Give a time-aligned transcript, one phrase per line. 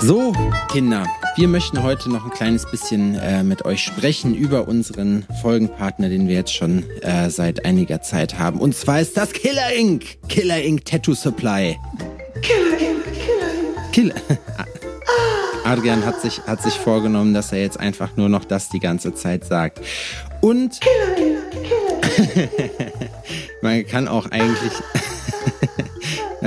[0.00, 0.32] So,
[0.70, 6.08] Kinder, wir möchten heute noch ein kleines bisschen äh, mit euch sprechen über unseren Folgenpartner,
[6.08, 8.60] den wir jetzt schon äh, seit einiger Zeit haben.
[8.60, 10.18] Und zwar ist das Killer Ink.
[10.28, 11.76] Killer Ink Tattoo Supply.
[12.42, 13.92] Killer Ink, Killer Ink.
[13.92, 14.14] Killer.
[15.64, 19.14] Adrian hat sich, hat sich vorgenommen, dass er jetzt einfach nur noch das die ganze
[19.14, 19.80] Zeit sagt.
[20.40, 22.50] Und Killer Killer Ink.
[23.62, 24.72] man kann auch eigentlich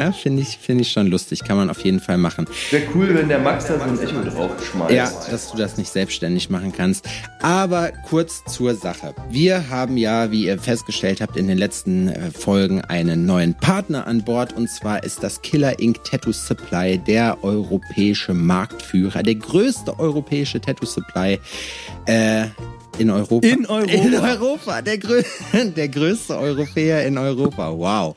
[0.01, 1.43] ja, finde ich, finde ich schon lustig.
[1.43, 2.47] Kann man auf jeden Fall machen.
[2.71, 4.91] Wäre cool, wenn der Max da so ein Echo drauf schmeißt.
[4.91, 7.07] Ja, dass du das nicht selbstständig machen kannst.
[7.41, 9.13] Aber kurz zur Sache.
[9.29, 14.07] Wir haben ja, wie ihr festgestellt habt, in den letzten äh, Folgen einen neuen Partner
[14.07, 14.53] an Bord.
[14.53, 20.85] Und zwar ist das Killer Ink Tattoo Supply der europäische Marktführer, der größte europäische Tattoo
[20.85, 21.39] Supply.
[22.05, 22.45] Äh,
[22.97, 23.47] in Europa.
[23.47, 23.93] In Europa.
[23.93, 24.81] In Europa.
[24.81, 25.21] Der, grö
[25.53, 27.71] der größte Europäer in Europa.
[27.71, 28.15] Wow.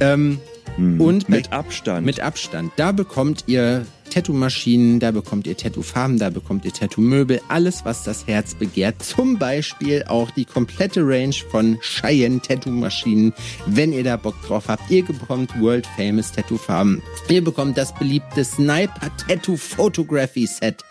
[0.00, 0.40] Ähm,
[0.76, 1.00] hm.
[1.00, 2.04] Und mit Abstand.
[2.04, 2.72] Mit Abstand.
[2.76, 8.26] Da bekommt ihr Tattoo-Maschinen, da bekommt ihr Tattoo-Farben, da bekommt ihr Tattoo-Möbel, alles, was das
[8.26, 9.02] Herz begehrt.
[9.02, 13.32] Zum Beispiel auch die komplette Range von Cheyenne Tattoo-Maschinen,
[13.66, 14.90] wenn ihr da Bock drauf habt.
[14.90, 17.02] Ihr bekommt World Famous Tattoo-Farben.
[17.28, 20.84] Ihr bekommt das beliebte Sniper Tattoo Photography Set.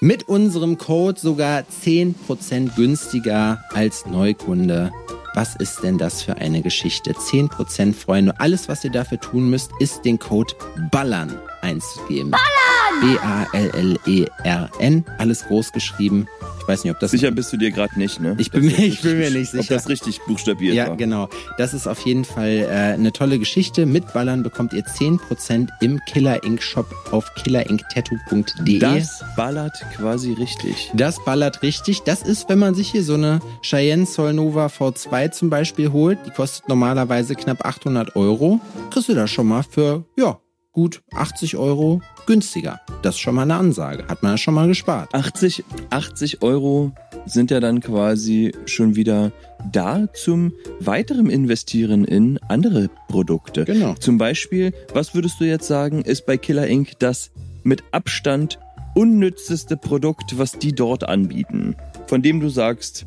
[0.00, 4.92] Mit unserem Code sogar 10% günstiger als Neukunde.
[5.34, 7.12] Was ist denn das für eine Geschichte?
[7.12, 8.38] 10% Freunde.
[8.38, 10.54] Alles, was ihr dafür tun müsst, ist den Code
[10.92, 12.30] BALLERN einzugeben.
[12.30, 12.64] BALLERN!
[13.00, 15.04] B-A-L-L-E-R-N.
[15.18, 16.28] Alles groß geschrieben.
[16.60, 17.10] Ich weiß nicht, ob das.
[17.10, 18.36] Sicher bist du dir gerade nicht, ne?
[18.38, 19.62] Ich bin, mir, ich bin mir nicht sicher.
[19.62, 20.96] Ob das richtig buchstabiert ja, war.
[20.96, 21.28] genau.
[21.58, 23.84] Das ist auf jeden Fall äh, eine tolle Geschichte.
[23.84, 28.78] Mit Ballern bekommt ihr 10% im Killer Ink Shop auf killerinktattoo.de.
[28.78, 30.90] Das ballert quasi richtig.
[30.94, 32.02] Das ballert richtig.
[32.02, 36.18] Das ist, wenn man sich hier so eine Cheyenne Solnova V2 zum Beispiel holt.
[36.26, 38.60] Die kostet normalerweise knapp 800 Euro.
[38.90, 40.38] Kriegst du da schon mal für, ja,
[40.74, 42.80] gut 80 Euro günstiger.
[43.02, 44.06] Das ist schon mal eine Ansage.
[44.08, 45.14] Hat man ja schon mal gespart.
[45.14, 46.92] 80, 80 Euro
[47.26, 49.32] sind ja dann quasi schon wieder
[49.72, 53.64] da zum weiteren Investieren in andere Produkte.
[53.64, 53.94] Genau.
[53.94, 56.98] Zum Beispiel, was würdest du jetzt sagen, ist bei Killer Inc.
[56.98, 57.30] das
[57.62, 58.58] mit Abstand
[58.94, 61.76] unnützeste Produkt, was die dort anbieten?
[62.06, 63.06] Von dem du sagst,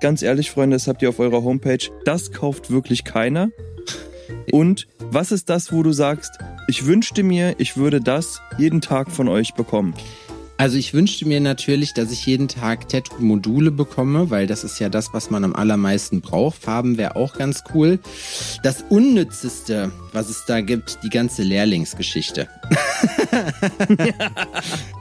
[0.00, 3.50] ganz ehrlich, Freunde, das habt ihr auf eurer Homepage, das kauft wirklich keiner.
[4.50, 9.10] Und was ist das, wo du sagst, ich wünschte mir, ich würde das jeden Tag
[9.10, 9.94] von euch bekommen?
[10.60, 14.88] Also ich wünschte mir natürlich, dass ich jeden Tag Tattoo-Module bekomme, weil das ist ja
[14.88, 16.60] das, was man am allermeisten braucht.
[16.60, 18.00] Farben wäre auch ganz cool.
[18.64, 22.48] Das Unnützeste, was es da gibt, die ganze Lehrlingsgeschichte.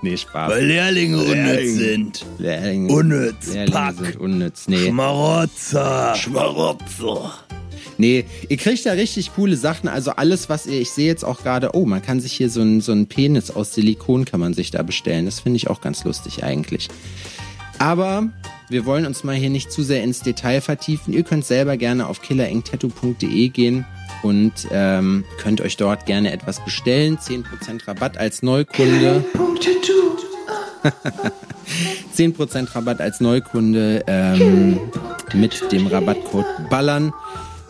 [0.04, 0.52] nee, Spaß.
[0.52, 2.26] Weil Lehrlinge unnütz sind.
[2.38, 3.48] Lehrlinge, Unnütz.
[3.48, 3.96] Lehrlinge Pack.
[3.96, 4.68] sind unnütz.
[4.68, 4.86] Nee.
[4.90, 6.14] Schmarotzer.
[6.18, 7.34] Schmarotzer.
[7.98, 9.90] Nee, ihr kriegt da richtig coole Sachen.
[9.90, 12.62] Also alles, was ihr, ich sehe jetzt auch gerade, oh, man kann sich hier so
[12.62, 15.26] einen so einen Penis aus Silikon kann man sich da bestellen.
[15.26, 16.90] Das finde ich auch ganz lustig eigentlich.
[17.80, 18.30] Aber
[18.70, 21.14] wir wollen uns mal hier nicht zu sehr ins Detail vertiefen.
[21.14, 23.86] Ihr könnt selber gerne auf killerinktattoo.de gehen
[24.24, 27.18] und ähm, könnt euch dort gerne etwas bestellen.
[27.18, 29.24] 10% Rabatt als Neukunde.
[32.16, 34.80] 10% Rabatt als Neukunde ähm,
[35.34, 37.14] mit dem Rabattcode BALLERN.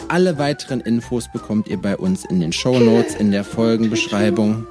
[0.10, 4.66] Alle weiteren Infos bekommt ihr bei uns in den Show Notes in der Folgenbeschreibung.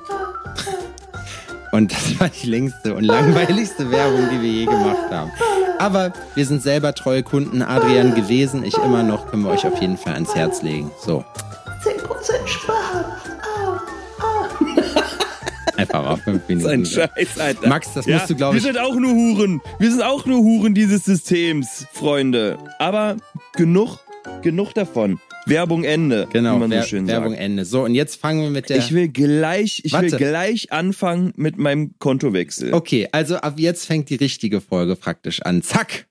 [1.72, 5.30] Und das war die längste und langweiligste Werbung, die wir je gemacht haben.
[5.78, 9.78] Aber wir sind selber treue Kunden, Adrian gewesen, ich immer noch, können wir euch auf
[9.80, 10.90] jeden Fall ans Herz legen.
[10.98, 11.22] So.
[11.84, 13.04] 10% sparen.
[15.76, 16.70] Einfach mal fünf Minuten.
[16.70, 17.68] Ein Scheiß, Alter.
[17.68, 19.60] Max, das Ja, musst du, glaube Wir sind auch nur Huren.
[19.78, 22.56] Wir sind auch nur Huren dieses Systems, Freunde.
[22.78, 23.16] Aber
[23.54, 23.98] genug,
[24.40, 25.20] genug davon.
[25.46, 26.26] Werbung Ende.
[26.32, 27.42] Genau, Wer so schön Werbung sagt.
[27.42, 27.64] Ende.
[27.64, 28.78] So, und jetzt fangen wir mit der.
[28.78, 30.16] Ich will gleich, ich will Warte.
[30.16, 32.74] gleich anfangen mit meinem Kontowechsel.
[32.74, 35.62] okay, also ab jetzt fängt die richtige Folge praktisch an.
[35.62, 36.06] Zack!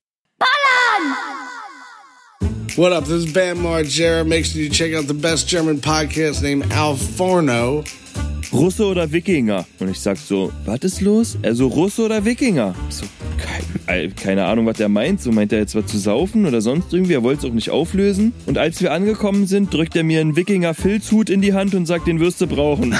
[2.78, 3.06] What up?
[3.06, 4.26] This is Bam Margera.
[4.26, 7.86] Make sure you check out the best German podcast named Al Forno.
[8.56, 9.66] Russe oder Wikinger?
[9.80, 11.38] Und ich sag so, was ist los?
[11.44, 12.74] Also Russe oder Wikinger?
[12.90, 13.06] Ich So,
[13.86, 15.22] kein, keine Ahnung, was er meint.
[15.22, 17.14] So meint er jetzt was zu saufen oder sonst irgendwie.
[17.16, 18.34] Er wollte es auch nicht auflösen.
[18.46, 22.08] Und als wir angekommen sind, drückt er mir einen Wikinger-Filzhut in die Hand und sagt,
[22.08, 22.96] den wirst du brauchen.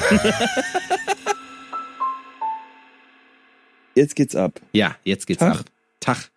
[3.96, 4.60] jetzt geht's ab.
[4.74, 5.62] Ja, jetzt geht's Tag.
[5.62, 5.66] ab.
[6.02, 6.32] Tag.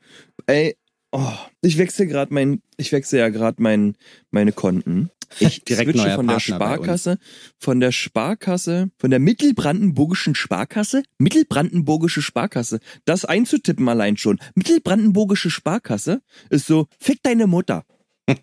[0.47, 0.77] Ey,
[1.11, 3.97] oh, ich wechsle gerade mein, ich wechsle ja gerade mein,
[4.31, 5.11] meine Konten.
[5.39, 6.41] Ich Direkt switche von der.
[6.41, 7.19] Sparkasse,
[7.59, 12.81] von der Sparkasse, von der Mittelbrandenburgischen Sparkasse, Mittelbrandenburgische Sparkasse.
[13.05, 14.39] Das einzutippen allein schon.
[14.55, 17.85] Mittelbrandenburgische Sparkasse ist so, fick deine Mutter.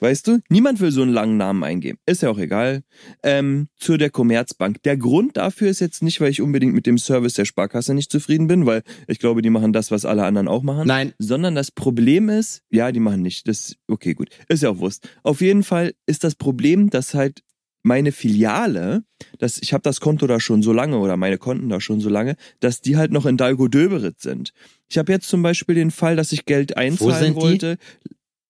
[0.00, 0.38] Weißt du?
[0.48, 1.98] Niemand will so einen langen Namen eingeben.
[2.06, 2.82] Ist ja auch egal.
[3.22, 4.82] Ähm, zu der Commerzbank.
[4.82, 8.10] Der Grund dafür ist jetzt nicht, weil ich unbedingt mit dem Service der Sparkasse nicht
[8.10, 10.86] zufrieden bin, weil ich glaube, die machen das, was alle anderen auch machen.
[10.86, 11.12] Nein.
[11.18, 13.48] Sondern das Problem ist, ja, die machen nicht.
[13.48, 14.28] Das, okay, gut.
[14.48, 15.08] Ist ja auch Wurst.
[15.22, 17.42] Auf jeden Fall ist das Problem, dass halt
[17.82, 19.04] meine Filiale,
[19.38, 22.08] dass ich habe das Konto da schon so lange oder meine Konten da schon so
[22.08, 24.52] lange, dass die halt noch in Dalgo-Döberitz sind.
[24.88, 27.76] Ich habe jetzt zum Beispiel den Fall, dass ich Geld einzahlen sind die?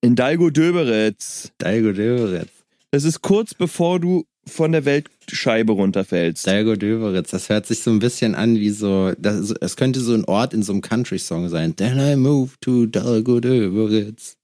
[0.00, 1.50] In Dalgo-Döberitz.
[1.58, 2.50] Dalgo Döberitz.
[2.92, 6.46] Das ist kurz bevor du von der Weltscheibe runterfällst.
[6.46, 7.30] Dalgo Döberitz.
[7.30, 10.54] Das hört sich so ein bisschen an wie so, das, es könnte so ein Ort
[10.54, 11.74] in so einem Country-Song sein.
[11.74, 14.37] Then I move to Dalgo Döberitz.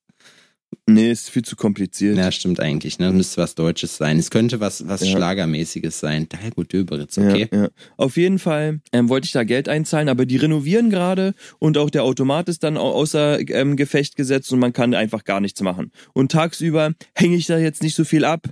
[0.87, 2.17] Nee, ist viel zu kompliziert.
[2.17, 3.11] Ja, stimmt eigentlich, ne?
[3.12, 4.19] Müsste was Deutsches sein.
[4.19, 5.12] Es könnte was, was Ja.
[5.12, 6.29] Schlagermäßiges sein.
[6.29, 7.49] Dalgo Döberitz, okay.
[7.53, 7.69] Ja, ja.
[7.97, 11.91] Auf jeden Fall ähm, wollte ich da Geld einzahlen, aber die renovieren gerade und auch
[11.91, 15.61] der Automat ist dann au- außer ähm, Gefecht gesetzt und man kann einfach gar nichts
[15.61, 15.93] machen.
[16.12, 18.47] Und tagsüber hänge ich da jetzt nicht so viel ab.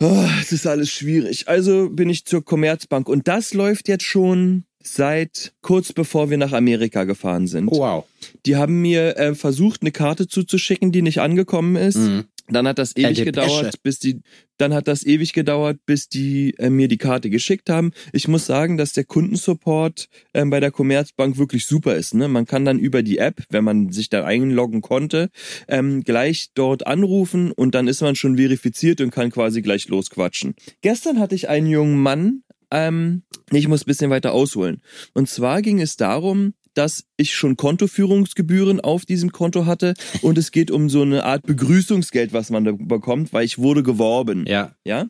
[0.00, 1.48] Oh, es ist alles schwierig.
[1.48, 6.52] Also bin ich zur Commerzbank und das läuft jetzt schon seit kurz bevor wir nach
[6.52, 7.70] Amerika gefahren sind.
[7.70, 8.06] Wow.
[8.46, 11.98] Die haben mir äh, versucht, eine Karte zuzuschicken, die nicht angekommen ist.
[11.98, 12.24] Mhm.
[12.50, 14.20] Dann hat das ewig gedauert, bis die,
[14.58, 17.92] dann hat das ewig gedauert, bis die äh, mir die Karte geschickt haben.
[18.12, 22.14] Ich muss sagen, dass der Kundensupport ähm, bei der Commerzbank wirklich super ist.
[22.14, 22.28] Ne?
[22.28, 25.30] Man kann dann über die App, wenn man sich da einloggen konnte,
[25.68, 30.54] ähm, gleich dort anrufen und dann ist man schon verifiziert und kann quasi gleich losquatschen.
[30.80, 34.80] Gestern hatte ich einen jungen Mann, ähm, ich muss ein bisschen weiter ausholen.
[35.14, 40.52] Und zwar ging es darum, dass ich schon Kontoführungsgebühren auf diesem Konto hatte und es
[40.52, 44.46] geht um so eine Art Begrüßungsgeld, was man da bekommt, weil ich wurde geworben.
[44.46, 44.74] Ja.
[44.84, 45.08] Ja?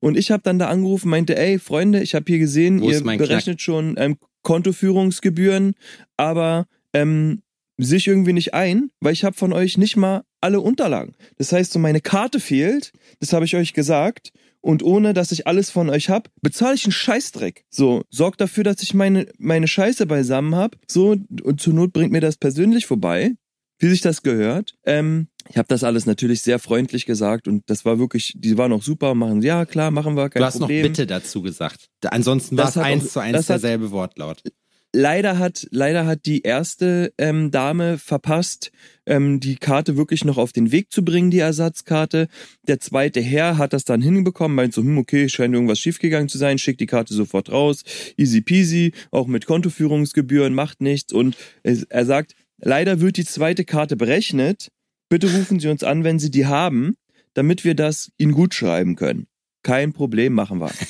[0.00, 3.02] Und ich habe dann da angerufen, meinte, ey, Freunde, ich habe hier gesehen, Wo ihr
[3.02, 5.74] berechnet schon ähm, Kontoführungsgebühren,
[6.16, 7.42] aber ähm,
[7.78, 11.14] sich irgendwie nicht ein, weil ich habe von euch nicht mal alle Unterlagen.
[11.38, 14.30] Das heißt, so meine Karte fehlt, das habe ich euch gesagt.
[14.64, 17.64] Und ohne, dass ich alles von euch hab, bezahle ich einen Scheißdreck.
[17.68, 20.76] So, sorgt dafür, dass ich meine, meine Scheiße beisammen hab.
[20.90, 23.32] So, und zur Not bringt mir das persönlich vorbei,
[23.78, 24.74] wie sich das gehört.
[24.86, 28.72] Ähm, ich habe das alles natürlich sehr freundlich gesagt und das war wirklich, die waren
[28.72, 30.80] auch super, machen, ja klar, machen wir, kein Du hast Problem.
[30.82, 31.90] noch bitte dazu gesagt.
[32.06, 34.42] Ansonsten war es eins auch- zu eins das hat- derselbe Wortlaut.
[34.94, 38.70] Leider hat leider hat die erste ähm, Dame verpasst,
[39.06, 42.28] ähm, die Karte wirklich noch auf den Weg zu bringen, die Ersatzkarte.
[42.66, 46.38] Der zweite Herr hat das dann hinbekommen, meint so, hm, okay, scheint irgendwas schiefgegangen zu
[46.38, 47.82] sein, schickt die Karte sofort raus,
[48.16, 53.96] easy peasy, auch mit Kontoführungsgebühren, macht nichts und er sagt, leider wird die zweite Karte
[53.96, 54.68] berechnet.
[55.08, 56.96] Bitte rufen Sie uns an, wenn Sie die haben,
[57.34, 59.26] damit wir das Ihnen gut schreiben können.
[59.62, 60.70] Kein Problem, machen wir.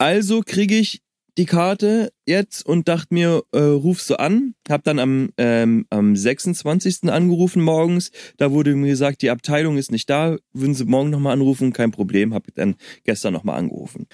[0.00, 1.02] Also kriege ich
[1.38, 4.54] die Karte jetzt und dachte mir, äh, rufst du an.
[4.68, 7.04] Hab dann am, ähm, am 26.
[7.04, 8.10] angerufen morgens.
[8.36, 10.36] Da wurde mir gesagt, die Abteilung ist nicht da.
[10.52, 11.72] Würden Sie morgen nochmal anrufen?
[11.72, 12.34] Kein Problem.
[12.34, 12.74] Hab dann
[13.04, 14.06] gestern nochmal angerufen.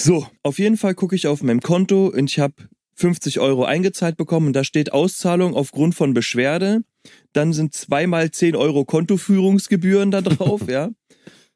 [0.00, 2.54] So, auf jeden Fall gucke ich auf meinem Konto und ich habe
[2.94, 6.82] 50 Euro eingezahlt bekommen und da steht Auszahlung aufgrund von Beschwerde.
[7.32, 10.90] Dann sind zweimal 10 Euro Kontoführungsgebühren da drauf, ja.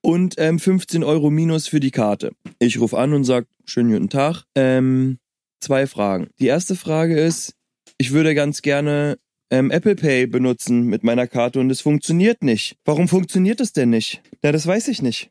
[0.02, 2.32] Und ähm, 15 Euro minus für die Karte.
[2.58, 4.44] Ich rufe an und sag, schönen guten Tag.
[4.55, 5.19] Ähm,
[5.61, 6.29] zwei Fragen.
[6.38, 7.55] Die erste Frage ist,
[7.99, 9.19] ich würde ganz gerne
[9.50, 12.76] ähm, Apple Pay benutzen mit meiner Karte und es funktioniert nicht.
[12.85, 14.23] Warum funktioniert es denn nicht?
[14.43, 15.31] Na, das weiß ich nicht.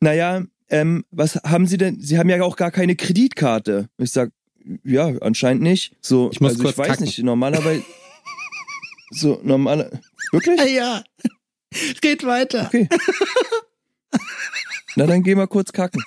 [0.00, 2.00] Naja, ähm, was haben Sie denn?
[2.00, 3.88] Sie haben ja auch gar keine Kreditkarte.
[3.98, 4.32] Ich sag,
[4.84, 5.94] ja, anscheinend nicht.
[6.00, 7.04] So, Ich muss also kurz ich weiß kacken.
[7.04, 7.84] nicht, normalerweise.
[9.10, 10.00] so, normale.
[10.32, 10.60] Wirklich?
[10.74, 11.04] Ja.
[12.04, 12.66] Red weiter.
[12.66, 12.88] Okay.
[14.96, 16.02] Na, dann geh mal kurz kacken.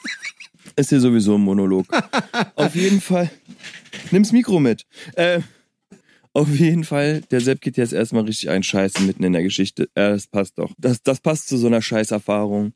[0.76, 1.86] Ist hier sowieso ein Monolog.
[2.56, 3.30] Auf jeden Fall.
[4.12, 4.86] Nimm's Mikro mit.
[5.16, 5.42] Äh,
[6.34, 9.90] auf jeden Fall, der Sepp geht jetzt erstmal richtig ein Scheißen mitten in der Geschichte.
[9.98, 10.74] Ja, das passt doch.
[10.78, 12.74] Das, das passt zu so einer Scheißerfahrung.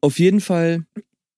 [0.00, 0.84] Auf jeden Fall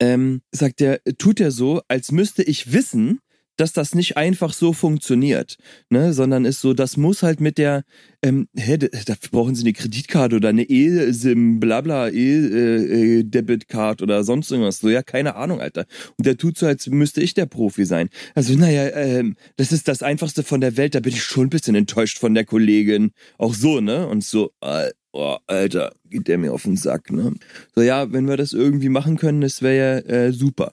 [0.00, 3.20] ähm, sagt er, tut er so, als müsste ich wissen,
[3.61, 5.57] dass das nicht einfach so funktioniert,
[5.90, 7.85] ne, sondern ist so, das muss halt mit der,
[8.23, 14.50] ähm, hä, d- dafür brauchen Sie eine Kreditkarte oder eine E-Sim, blabla, E-Debit-Card oder sonst
[14.50, 14.79] irgendwas.
[14.79, 15.87] So, ja, keine Ahnung, Alter.
[16.17, 18.09] Und der tut so, als müsste ich der Profi sein.
[18.35, 21.50] Also, naja, ähm, das ist das Einfachste von der Welt, da bin ich schon ein
[21.50, 23.12] bisschen enttäuscht von der Kollegin.
[23.38, 24.07] Auch so, ne?
[24.09, 27.35] Und so, äh, oh, Alter, geht der mir auf den Sack, ne?
[27.75, 30.73] So, ja, wenn wir das irgendwie machen können, das wäre ja äh, super.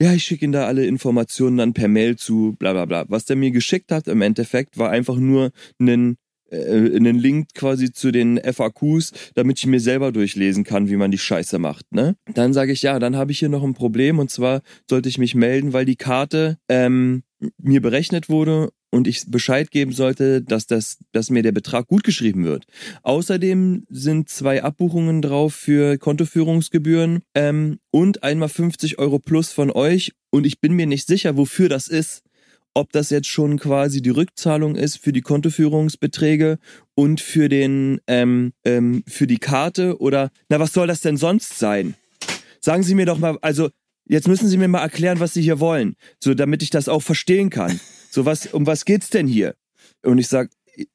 [0.00, 3.04] Ja, ich schicke ihm da alle Informationen dann per Mail zu, bla bla bla.
[3.08, 6.16] Was der mir geschickt hat im Endeffekt, war einfach nur einen
[6.50, 11.10] äh, einen Link quasi zu den FAQs, damit ich mir selber durchlesen kann, wie man
[11.10, 11.92] die Scheiße macht.
[11.92, 12.16] Ne?
[12.32, 15.18] Dann sage ich, ja, dann habe ich hier noch ein Problem und zwar sollte ich
[15.18, 17.22] mich melden, weil die Karte ähm,
[17.58, 22.04] mir berechnet wurde und ich Bescheid geben sollte, dass das, dass mir der Betrag gut
[22.04, 22.64] geschrieben wird.
[23.02, 30.12] Außerdem sind zwei Abbuchungen drauf für Kontoführungsgebühren ähm, und einmal 50 Euro plus von euch
[30.30, 32.22] und ich bin mir nicht sicher, wofür das ist.
[32.72, 36.58] Ob das jetzt schon quasi die Rückzahlung ist für die Kontoführungsbeträge
[36.94, 41.58] und für den ähm, ähm, für die Karte oder na was soll das denn sonst
[41.58, 41.94] sein?
[42.60, 43.70] Sagen Sie mir doch mal, also
[44.06, 47.02] jetzt müssen Sie mir mal erklären, was Sie hier wollen, so damit ich das auch
[47.02, 47.80] verstehen kann.
[48.14, 49.56] So was, um was geht's denn hier?
[50.04, 50.48] Und ich sag,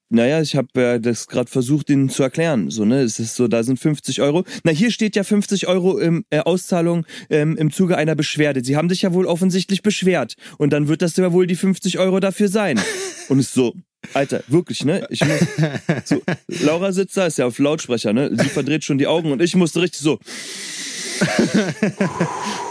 [0.07, 2.69] naja, ich habe äh, das gerade versucht, Ihnen zu erklären.
[2.69, 4.45] So, ne, es ist so, da sind 50 Euro.
[4.63, 8.63] Na, hier steht ja 50 Euro im, äh, Auszahlung ähm, im Zuge einer Beschwerde.
[8.63, 10.35] Sie haben sich ja wohl offensichtlich beschwert.
[10.59, 12.79] Und dann wird das ja wohl die 50 Euro dafür sein.
[13.27, 13.75] Und es ist so,
[14.13, 15.05] Alter, wirklich, ne?
[15.09, 15.39] Ich muss,
[16.05, 18.31] so, Laura sitzt da, ist ja auf Lautsprecher, ne?
[18.31, 20.19] Sie verdreht schon die Augen und ich musste richtig so.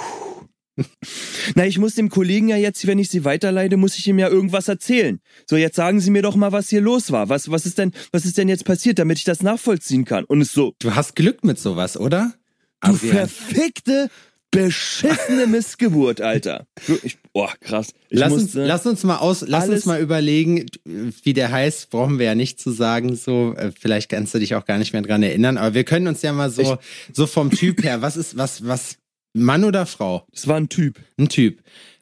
[1.54, 4.28] Na, ich muss dem Kollegen ja jetzt, wenn ich sie weiterleite, muss ich ihm ja
[4.28, 5.20] irgendwas erzählen.
[5.46, 7.28] So, jetzt sagen Sie mir doch mal, was hier los war.
[7.28, 10.24] Was, was ist denn, was ist denn jetzt passiert, damit ich das nachvollziehen kann?
[10.24, 12.32] Und es so, Du hast Glück mit sowas, oder?
[12.80, 13.28] du Adrian.
[13.28, 14.08] verfickte,
[14.50, 16.66] beschissene Missgeburt, Alter.
[17.02, 17.88] Ich, boah, krass.
[18.08, 22.18] Ich Lass uns, lass uns mal aus, lass uns mal überlegen, wie der heißt, brauchen
[22.18, 25.02] wir ja nicht zu sagen, so, äh, vielleicht kannst du dich auch gar nicht mehr
[25.02, 26.78] dran erinnern, aber wir können uns ja mal so,
[27.12, 28.96] so vom Typ her, was ist, was, was,
[29.34, 30.26] Mann oder Frau?
[30.32, 30.98] es war ein Typ.
[31.18, 31.60] Ein Typ.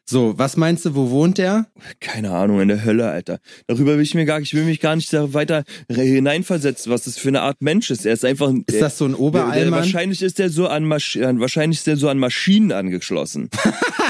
[0.08, 1.66] So, was meinst du, wo wohnt der?
[1.98, 3.40] Keine Ahnung, in der Hölle, Alter.
[3.66, 7.26] Darüber will ich mir gar, ich will mich gar nicht weiter hineinversetzen, was das für
[7.26, 8.06] eine Art Mensch ist.
[8.06, 9.72] Er ist einfach, Ist das so ein Der, der, Oberallmann?
[9.80, 13.50] wahrscheinlich ist der so an Masch wahrscheinlich ist der so an Maschinen angeschlossen.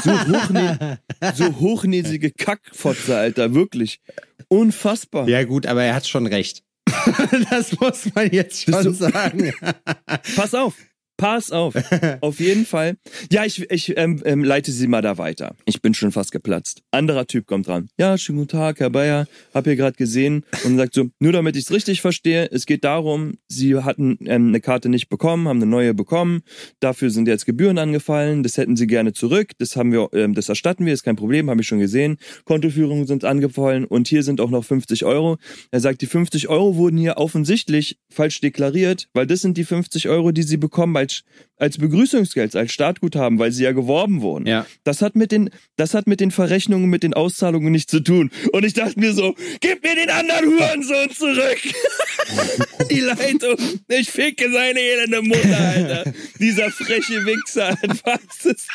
[0.05, 0.99] So, hochnä
[1.35, 3.99] so hochnäsige Kackfotze, Alter, wirklich.
[4.49, 5.27] Unfassbar.
[5.29, 6.63] Ja gut, aber er hat schon recht.
[7.51, 9.53] das muss man jetzt schon so- sagen.
[10.37, 10.75] Pass auf.
[11.17, 11.75] Pass auf.
[12.21, 12.97] Auf jeden Fall.
[13.31, 15.57] Ja, ich, ich ähm, ähm, leite sie mal da weiter.
[15.65, 16.83] Ich bin schon fast geplatzt.
[16.91, 17.89] Anderer Typ kommt dran.
[17.99, 19.27] Ja, schönen guten Tag, Herr Bayer.
[19.55, 22.85] Hab hier gerade gesehen und sagt so, nur damit ich es richtig verstehe, es geht
[22.85, 26.43] darum, Sie hatten ähm, eine Karte nicht bekommen, haben eine neue bekommen.
[26.81, 28.43] Dafür sind jetzt Gebühren angefallen.
[28.43, 29.53] Das hätten Sie gerne zurück.
[29.59, 32.19] Das haben wir, ähm, das erstatten wir, ist kein Problem, habe ich schon gesehen.
[32.45, 35.39] Kontoführungen sind angefallen und hier sind auch noch 50 Euro.
[35.71, 40.09] Er sagt, die 50 Euro wurden hier offensichtlich falsch deklariert, weil das sind die 50
[40.09, 41.25] Euro, die Sie bekommen als,
[41.57, 44.47] als Begrüßungsgeld, als Startguthaben, weil Sie ja geworben wurden.
[44.47, 44.67] Ja.
[44.85, 48.31] Das hat mit den, das hat mit den Verrechnungen, mit den Auszahlungen nichts zu tun.
[48.53, 51.59] Und ich dachte mir so, gib mir den anderen Hurensohn zurück.
[52.91, 53.57] Die Leitung.
[53.89, 56.13] Ich ficke seine elende Mutter, Alter.
[56.41, 57.77] Dieser freche Wichser.
[58.05, 58.69] Was ist,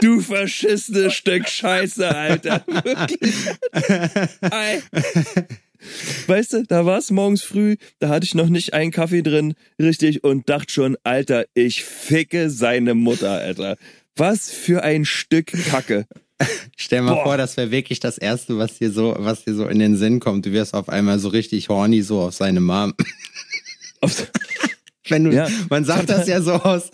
[0.00, 2.64] du verschissenes Stück Scheiße, Alter.
[2.66, 3.34] Wirklich.
[5.82, 6.28] Ei.
[6.28, 9.54] Weißt du, da war es morgens früh, da hatte ich noch nicht einen Kaffee drin,
[9.80, 13.76] richtig, und dachte schon, Alter, ich ficke seine Mutter, Alter.
[14.16, 16.06] Was für ein Stück Kacke.
[16.76, 17.24] Stell mal Boah.
[17.24, 20.18] vor, das wäre wirklich das Erste, was dir so, was dir so in den Sinn
[20.20, 20.44] kommt.
[20.44, 22.94] Du wirst auf einmal so richtig horny, so auf seine Mom.
[25.08, 25.48] Wenn du, Ja.
[25.68, 26.90] man sagt das ja so aus,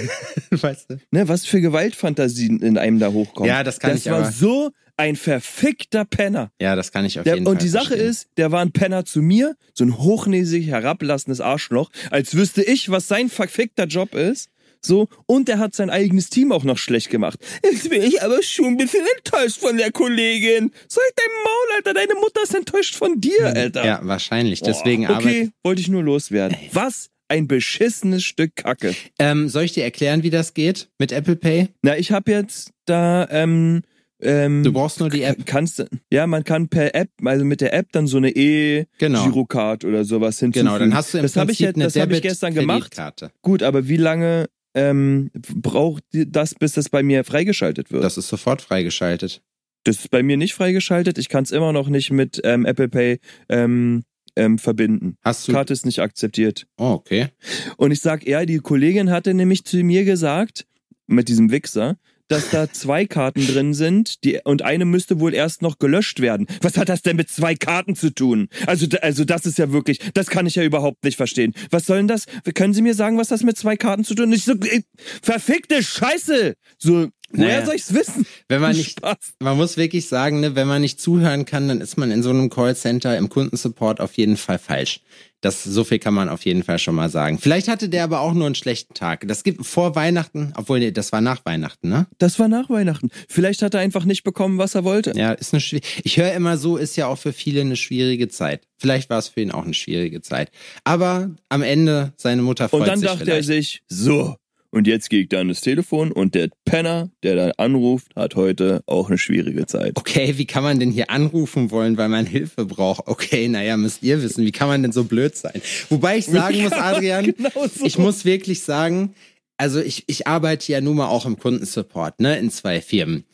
[0.50, 0.98] weißt du?
[1.10, 3.48] ne, was für Gewaltfantasien in einem da hochkommen.
[3.48, 6.50] Ja, das kann das ich war aber- so ein verfickter Penner.
[6.60, 7.52] Ja, das kann ich auf Der, jeden Fall.
[7.54, 8.08] und die Sache verstehen.
[8.08, 12.90] ist, der war ein Penner zu mir, so ein hochnäsig herablassendes Arschloch, als wüsste ich,
[12.90, 14.48] was sein verfickter Job ist.
[14.82, 17.40] So, und er hat sein eigenes Team auch noch schlecht gemacht.
[17.64, 20.70] Jetzt bin ich aber schon ein bisschen enttäuscht von der Kollegin.
[20.88, 23.84] Ich dein Maul, Alter, deine Mutter ist enttäuscht von dir, Alter.
[23.84, 24.60] Ja, wahrscheinlich.
[24.60, 26.56] Deswegen Boah, Okay, wollte ich nur loswerden.
[26.72, 28.94] Was ein beschissenes Stück Kacke.
[29.18, 31.68] Ähm, soll ich dir erklären, wie das geht mit Apple Pay?
[31.82, 33.82] Na, ich habe jetzt da, ähm,
[34.20, 35.44] ähm, Du brauchst nur die App.
[35.46, 39.26] Kannst ja, man kann per App, also mit der App dann so eine Genau.
[39.26, 40.66] E-Girocard oder sowas hinzufügen.
[40.66, 42.96] Genau, dann hast du im das habe ich, Prinzip eine das hab ich gestern gemacht.
[43.42, 48.04] Gut, aber wie lange ähm, braucht das, bis das bei mir freigeschaltet wird?
[48.04, 49.42] Das ist sofort freigeschaltet.
[49.84, 51.18] Das ist bei mir nicht freigeschaltet.
[51.18, 54.02] Ich kann es immer noch nicht mit ähm, Apple Pay ähm,
[54.34, 55.16] ähm, verbinden.
[55.22, 55.52] Hast du?
[55.52, 56.66] Karte ist nicht akzeptiert.
[56.76, 57.28] Oh, okay.
[57.76, 60.66] Und ich sag, ja, die Kollegin hatte nämlich zu mir gesagt,
[61.06, 61.96] mit diesem Wichser,
[62.28, 66.46] dass da zwei Karten drin sind, die, und eine müsste wohl erst noch gelöscht werden.
[66.62, 68.48] Was hat das denn mit zwei Karten zu tun?
[68.66, 71.54] Also, also das ist ja wirklich, das kann ich ja überhaupt nicht verstehen.
[71.70, 72.26] Was soll denn das?
[72.54, 74.36] Können Sie mir sagen, was das mit zwei Karten zu tun hat?
[74.36, 74.84] Ich so, ey,
[75.22, 76.54] verfickte Scheiße!
[76.78, 77.66] So, woher Naja.
[77.66, 78.26] soll ich's wissen?
[78.48, 79.16] Wenn man nicht, Spaß.
[79.40, 82.30] man muss wirklich sagen, ne, wenn man nicht zuhören kann, dann ist man in so
[82.30, 85.00] einem Callcenter im Kundensupport auf jeden Fall falsch.
[85.42, 87.38] Das, so viel kann man auf jeden Fall schon mal sagen.
[87.38, 89.28] Vielleicht hatte der aber auch nur einen schlechten Tag.
[89.28, 92.06] Das gibt vor Weihnachten, obwohl, nee, das war nach Weihnachten, ne?
[92.18, 93.10] Das war nach Weihnachten.
[93.28, 95.12] Vielleicht hat er einfach nicht bekommen, was er wollte.
[95.14, 95.86] Ja, ist eine schwierige.
[96.04, 98.66] Ich höre immer so, ist ja auch für viele eine schwierige Zeit.
[98.78, 100.50] Vielleicht war es für ihn auch eine schwierige Zeit.
[100.84, 103.48] Aber am Ende, seine Mutter freut Und dann sich dachte vielleicht.
[103.50, 104.36] er sich, so,
[104.76, 108.36] und jetzt gehe ich da an das Telefon und der Penner, der da anruft, hat
[108.36, 109.92] heute auch eine schwierige Zeit.
[109.94, 113.06] Okay, wie kann man denn hier anrufen wollen, weil man Hilfe braucht?
[113.06, 115.62] Okay, naja, müsst ihr wissen, wie kann man denn so blöd sein?
[115.88, 117.86] Wobei ich sagen muss, Adrian, Genau so.
[117.86, 119.14] ich muss wirklich sagen,
[119.56, 123.24] also ich, ich arbeite ja nun mal auch im Kundensupport, ne, in zwei Firmen.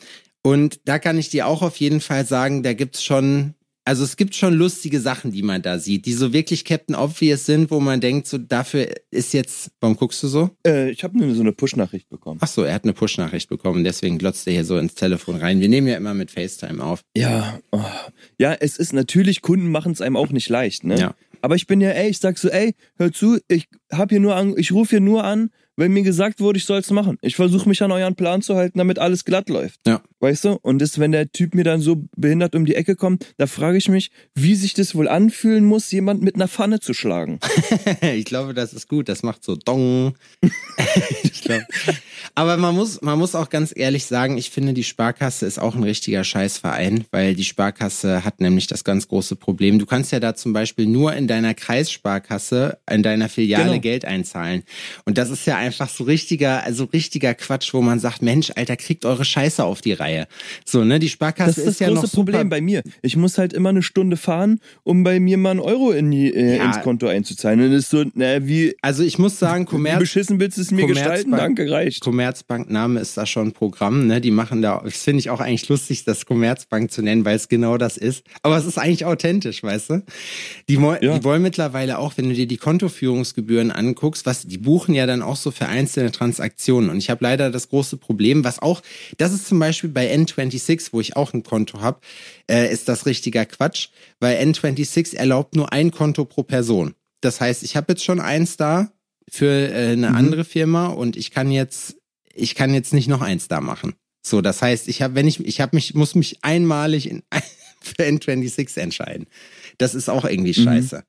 [0.43, 4.17] Und da kann ich dir auch auf jeden Fall sagen, da gibt's schon, also es
[4.17, 7.81] gibt schon lustige Sachen, die man da sieht, die so wirklich Captain Obvious sind, wo
[7.81, 10.51] man denkt, so dafür ist jetzt, warum guckst du so?
[10.67, 12.39] Äh, ich habe nur so eine Push-Nachricht bekommen.
[12.43, 15.61] Ach so, er hat eine Push-Nachricht bekommen, deswegen glotzt er hier so ins Telefon rein.
[15.61, 17.03] Wir nehmen ja immer mit FaceTime auf.
[17.17, 17.81] Ja, oh.
[18.39, 20.99] ja, es ist natürlich, Kunden machen es einem auch nicht leicht, ne?
[20.99, 21.15] Ja.
[21.41, 24.37] Aber ich bin ja, ey, ich sag so, ey, hör zu, ich hab hier nur
[24.37, 27.19] an, ich rufe hier nur an, weil mir gesagt wurde, ich soll's machen.
[27.21, 29.81] Ich versuche mich an euren Plan zu halten, damit alles glatt läuft.
[29.87, 30.03] Ja.
[30.23, 30.59] Weißt du?
[30.63, 33.77] Und das, wenn der Typ mir dann so behindert um die Ecke kommt, da frage
[33.77, 37.41] ich mich, wie sich das wohl anfühlen muss, jemand mit einer Pfanne zu schlagen.
[38.01, 39.09] ich glaube, das ist gut.
[39.09, 40.15] Das macht so Dong.
[41.25, 41.67] ich glaube.
[42.37, 45.75] Aber man muss, man muss auch ganz ehrlich sagen, ich finde, die Sparkasse ist auch
[45.75, 49.81] ein richtiger Scheißverein, weil die Sparkasse hat nämlich das ganz große Problem.
[49.81, 53.81] Du kannst ja da zum Beispiel nur in deiner Kreissparkasse, in deiner Filiale Genau.
[53.81, 54.63] Geld einzahlen.
[55.05, 58.77] Und das ist ja einfach so richtiger, also richtiger Quatsch, wo man sagt, Mensch, Alter,
[58.77, 60.12] kriegt eure Scheiße auf die Reihe.
[60.65, 62.83] So, ne, die Sparkasse Das ist das ja große noch super Problem bei mir.
[63.03, 66.33] Ich muss halt immer eine Stunde fahren, um bei mir mal einen Euro in die,
[66.33, 66.65] äh, Ja.
[66.67, 67.61] ins Konto einzuzahlen.
[67.61, 70.63] Und das ist so, na, wie, Also ich muss sagen, wie Commerz, beschissen willst du
[70.63, 71.31] es mir gestalten?
[71.31, 72.01] Commerzbank- Danke, reicht.
[72.03, 74.21] Commerzbank-Name ist da schon ein Programm, ne?
[74.21, 77.49] Die machen da, das finde ich auch eigentlich lustig, das Commerzbank zu nennen, weil es
[77.49, 78.25] genau das ist.
[78.43, 80.03] Aber es ist eigentlich authentisch, weißt du?
[80.69, 80.99] Die, Ja.
[81.19, 85.23] die wollen mittlerweile auch, wenn du dir die Kontoführungsgebühren anguckst, was, die buchen ja dann
[85.23, 86.91] auch so für einzelne Transaktionen.
[86.91, 88.83] Und ich habe leider das große Problem, was auch,
[89.19, 92.01] das ist zum Beispiel bei N26, wo ich auch ein Konto habe,
[92.51, 93.89] äh, ist das richtiger Quatsch,
[94.21, 96.95] weil N26 erlaubt nur ein Konto pro Person.
[97.21, 98.93] Das heißt, ich habe jetzt schon eins da
[99.31, 101.97] für äh, eine andere Firma und ich kann jetzt,
[102.35, 103.95] ich kann jetzt nicht noch eins da machen.
[104.25, 107.23] So, das heißt, ich habe, wenn ich, ich habe mich, muss mich einmalig in,
[107.81, 109.27] für N26 entscheiden.
[109.79, 111.05] Das ist auch irgendwie scheiße.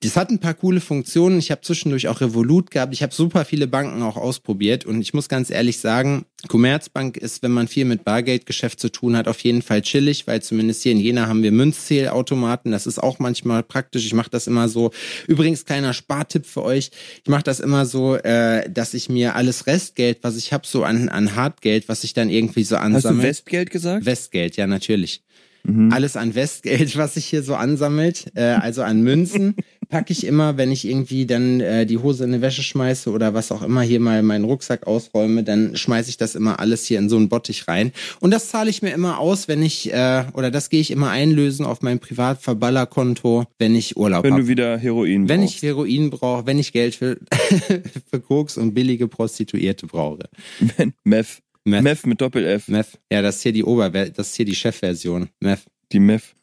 [0.00, 1.38] Das hat ein paar coole Funktionen.
[1.38, 2.94] Ich habe zwischendurch auch Revolut gehabt.
[2.94, 7.42] Ich habe super viele Banken auch ausprobiert und ich muss ganz ehrlich sagen, Commerzbank ist,
[7.42, 10.92] wenn man viel mit Bargeldgeschäft zu tun hat, auf jeden Fall chillig, weil zumindest hier
[10.92, 12.72] in Jena haben wir Münzzählautomaten.
[12.72, 14.06] Das ist auch manchmal praktisch.
[14.06, 14.90] Ich mache das immer so.
[15.26, 16.90] Übrigens kleiner Spartipp für euch.
[17.22, 20.84] Ich mache das immer so, äh, dass ich mir alles Restgeld, was ich habe, so
[20.84, 23.22] an, an Hartgeld, was ich dann irgendwie so Hast ansammle.
[23.22, 24.06] du Westgeld gesagt?
[24.06, 25.22] Westgeld, ja, natürlich.
[25.64, 25.92] Mhm.
[25.92, 29.56] Alles an Westgeld, was sich hier so ansammelt, äh, also an Münzen,
[29.88, 33.34] packe ich immer, wenn ich irgendwie dann äh, die Hose in eine Wäsche schmeiße oder
[33.34, 36.98] was auch immer hier mal meinen Rucksack ausräume, dann schmeiße ich das immer alles hier
[36.98, 37.92] in so einen Bottich rein.
[38.20, 41.10] Und das zahle ich mir immer aus, wenn ich, äh, oder das gehe ich immer
[41.10, 44.42] einlösen auf mein Privatverballerkonto, wenn ich Urlaub Wenn habe.
[44.42, 45.56] du wieder Heroin Wenn brauchst.
[45.56, 47.18] ich Heroin brauche, wenn ich Geld für,
[48.10, 50.28] für Koks und billige Prostituierte brauche.
[50.76, 51.42] Wenn, Meth.
[51.64, 51.82] Meth.
[51.82, 52.68] Meth mit Doppel-F.
[52.68, 52.98] Meth.
[53.12, 55.28] Ja, das ist hier die Oberwelt, das ist hier die Chefversion.
[55.40, 55.62] Meth.
[55.92, 56.34] Die Meth.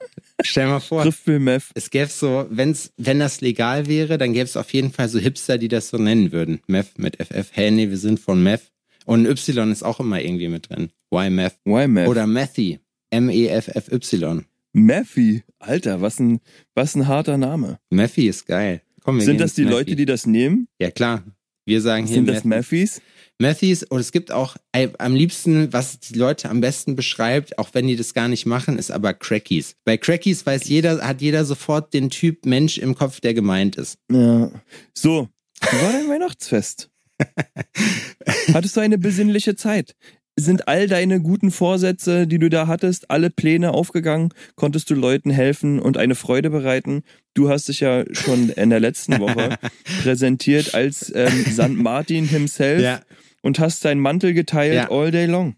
[0.44, 1.64] Stell mal vor, Meth.
[1.74, 5.20] es gäbe so, wenn's, wenn das legal wäre, dann gäbe es auf jeden Fall so
[5.20, 6.60] Hipster, die das so nennen würden.
[6.68, 7.50] Meth mit FF.
[7.54, 8.72] Hey, nee, wir sind von Meth.
[9.06, 10.90] Und Y ist auch immer irgendwie mit drin.
[11.12, 11.56] Why Meth?
[11.64, 12.10] Why Meth?
[12.10, 12.74] Oder Methy.
[12.74, 12.80] E
[13.12, 14.46] M-E-F-F-Y.
[14.74, 15.44] Methy.
[15.60, 16.40] Alter, was ein,
[16.76, 17.80] was ein harter Name.
[17.90, 18.82] Methy ist geil.
[19.02, 19.74] Komm, Sind das die Methy.
[19.74, 20.68] Leute, die das nehmen?
[20.80, 21.24] Ja, klar.
[21.68, 22.46] Wir sagen hier Sind das.
[22.46, 23.02] Methys?
[23.40, 27.88] Methys und es gibt auch am liebsten, was die Leute am besten beschreibt, auch wenn
[27.88, 29.76] die das gar nicht machen, ist aber Crackies.
[29.84, 34.00] Bei Crackies weiß jeder, hat jeder sofort den Typ Mensch im Kopf, der gemeint ist.
[34.10, 34.50] Ja.
[34.94, 35.28] So,
[35.60, 36.90] wie war dein Weihnachtsfest?
[38.54, 39.96] Hattest du eine besinnliche Zeit?
[40.40, 44.30] Sind all deine guten Vorsätze, die du da hattest, alle Pläne aufgegangen?
[44.56, 47.04] Konntest du Leuten helfen und eine Freude bereiten?
[47.34, 49.58] Du hast dich ja schon in der letzten Woche
[50.04, 51.70] präsentiert als ähm, St.
[51.70, 53.02] Martin himself Ja.
[53.42, 54.92] und hast deinen Mantel geteilt Ja.
[54.92, 55.56] all day long.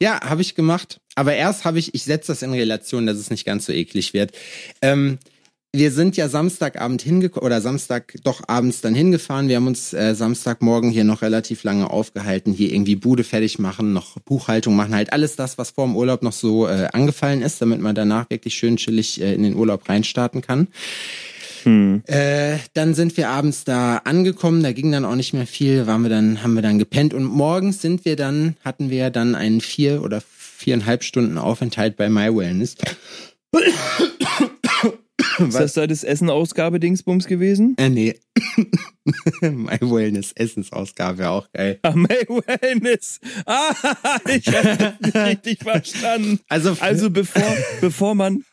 [0.00, 1.00] Ja, habe ich gemacht.
[1.16, 4.14] Aber erst habe ich, ich setze das in Relation, dass es nicht ganz so eklig
[4.14, 4.30] wird.
[4.80, 5.18] Ähm,
[5.72, 9.48] wir sind ja Samstagabend hingekommen, oder Samstag doch abends dann hingefahren.
[9.48, 13.92] Wir haben uns äh, Samstagmorgen hier noch relativ lange aufgehalten, hier irgendwie Bude fertig machen,
[13.92, 17.62] noch Buchhaltung machen, halt alles das, was vor dem Urlaub noch so äh, angefallen ist,
[17.62, 20.68] damit man danach wirklich schön chillig äh, in den Urlaub reinstarten kann.
[21.62, 22.02] Hm.
[22.06, 26.02] Äh, dann sind wir abends da angekommen, da ging dann auch nicht mehr viel, waren
[26.02, 29.60] wir dann, haben wir dann gepennt und morgens sind wir dann, hatten wir dann einen
[29.60, 32.76] vier oder viereinhalb Stunden Aufenthalt bei My Wellness.
[35.48, 37.74] Ist das da das Essen-Ausgabe-Dingsbums gewesen?
[37.78, 38.14] Äh, nee.
[39.40, 41.78] My Wellness Essensausgabe, auch geil.
[41.82, 43.20] Ah, May Wellness.
[43.46, 43.74] Ah,
[44.28, 46.40] ich habe nicht richtig verstanden.
[46.48, 48.44] Also, Also bevor, bevor man,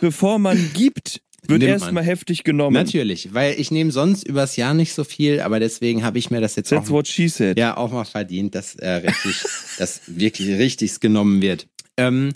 [0.00, 2.74] bevor man gibt, Wird erstmal heftig genommen.
[2.74, 6.40] Natürlich, weil ich nehme sonst übers Jahr nicht so viel, aber deswegen habe ich mir
[6.40, 7.58] das jetzt That's auch, what she said.
[7.58, 9.44] ja, auch mal verdient, dass äh, richtig,
[9.78, 11.68] dass wirklich richtig genommen wird.
[11.96, 12.32] Ähm,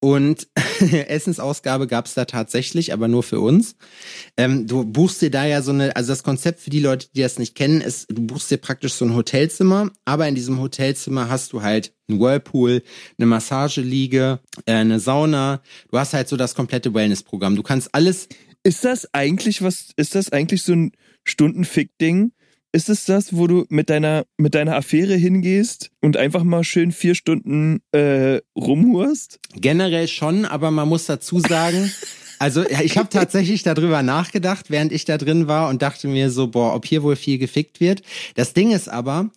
[0.00, 0.48] und
[0.80, 3.76] Essensausgabe gab es da tatsächlich, aber nur für uns.
[4.36, 7.20] Ähm, du buchst dir da ja so eine, also das Konzept für die Leute, die
[7.20, 11.28] das nicht kennen, ist, du buchst dir praktisch so ein Hotelzimmer, aber in diesem Hotelzimmer
[11.28, 12.82] hast du halt einen Whirlpool,
[13.18, 15.62] eine Massageliege, äh, eine Sauna.
[15.90, 17.54] Du hast halt so das komplette Wellnessprogramm.
[17.56, 18.28] Du kannst alles
[18.62, 20.92] Ist das eigentlich was, ist das eigentlich so ein
[21.24, 22.32] Stundenfick-Ding?
[22.72, 26.92] Ist es das, wo du mit deiner, mit deiner Affäre hingehst und einfach mal schön
[26.92, 29.40] vier Stunden äh, rumhurst?
[29.54, 31.90] Generell schon, aber man muss dazu sagen,
[32.38, 36.30] also ja, ich habe tatsächlich darüber nachgedacht, während ich da drin war und dachte mir
[36.30, 38.02] so, boah, ob hier wohl viel gefickt wird.
[38.36, 39.30] Das Ding ist aber,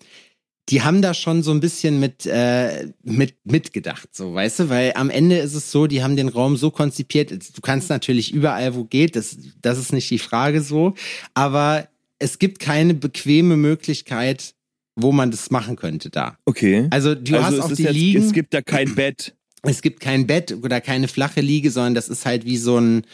[0.70, 4.94] die haben da schon so ein bisschen mit, äh, mit mitgedacht, so weißt du, weil
[4.96, 8.76] am Ende ist es so, die haben den Raum so konzipiert, du kannst natürlich überall,
[8.76, 10.94] wo geht, das, das ist nicht die Frage so,
[11.34, 14.54] aber es gibt keine bequeme Möglichkeit,
[14.96, 16.38] wo man das machen könnte da.
[16.46, 16.88] Okay.
[16.92, 18.24] Also du also hast es auch die jetzt, Liegen.
[18.24, 19.36] es gibt da kein Bett.
[19.64, 23.06] Es gibt kein Bett oder keine flache Liege, sondern das ist halt wie so ein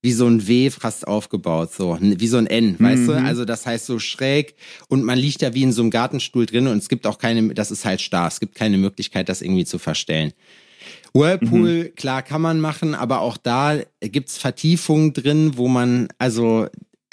[0.00, 3.12] wie so ein W fast aufgebaut, so wie so ein N, weißt du?
[3.14, 4.54] Also das heißt so schräg
[4.88, 7.52] und man liegt da wie in so einem Gartenstuhl drin und es gibt auch keine,
[7.52, 10.32] das ist halt starr, es gibt keine Möglichkeit, das irgendwie zu verstellen.
[11.14, 16.68] Whirlpool, klar kann man machen, aber auch da gibt's Vertiefungen drin, wo man, also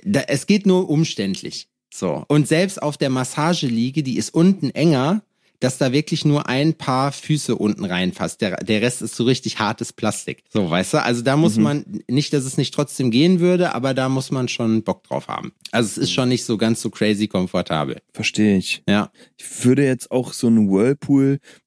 [0.05, 1.67] da, es geht nur umständlich.
[1.93, 2.25] So.
[2.27, 5.23] Und selbst auf der Massageliege, die ist unten enger,
[5.59, 8.41] dass da wirklich nur ein paar Füße unten reinfasst.
[8.41, 10.43] Der, der Rest ist so richtig hartes Plastik.
[10.49, 11.01] So, weißt du?
[11.01, 14.47] Also da muss man, nicht, dass es nicht trotzdem gehen würde, aber da muss man
[14.47, 15.53] schon Bock drauf haben.
[15.71, 18.01] Also es ist schon nicht so ganz so crazy komfortabel.
[18.13, 18.83] Verstehe ich.
[18.87, 19.11] Ja.
[19.37, 20.69] Ich würde jetzt auch so ein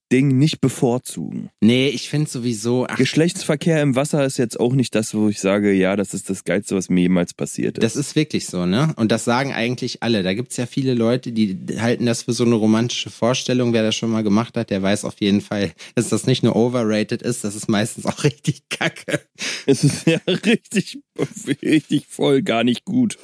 [0.09, 1.51] Whirlpool-Ding nicht bevorzugen.
[1.61, 5.41] Nee, ich finde sowieso, ach, Geschlechtsverkehr im Wasser ist jetzt auch nicht das, wo ich
[5.41, 7.85] sage, ja, das ist das Geilste, was mir jemals passiert ist.
[7.85, 8.93] Das ist wirklich so, ne?
[8.97, 10.23] Und das sagen eigentlich alle.
[10.23, 13.73] Da gibt's ja viele Leute, die halten das für so eine romantische Vorstellung.
[13.73, 16.57] Wer das schon mal gemacht hat, der weiß auf jeden Fall, dass das nicht nur
[16.57, 19.21] overrated ist, das ist meistens auch richtig kacke.
[19.67, 20.99] es ist ja richtig,
[21.63, 23.19] richtig voll gar nicht gut.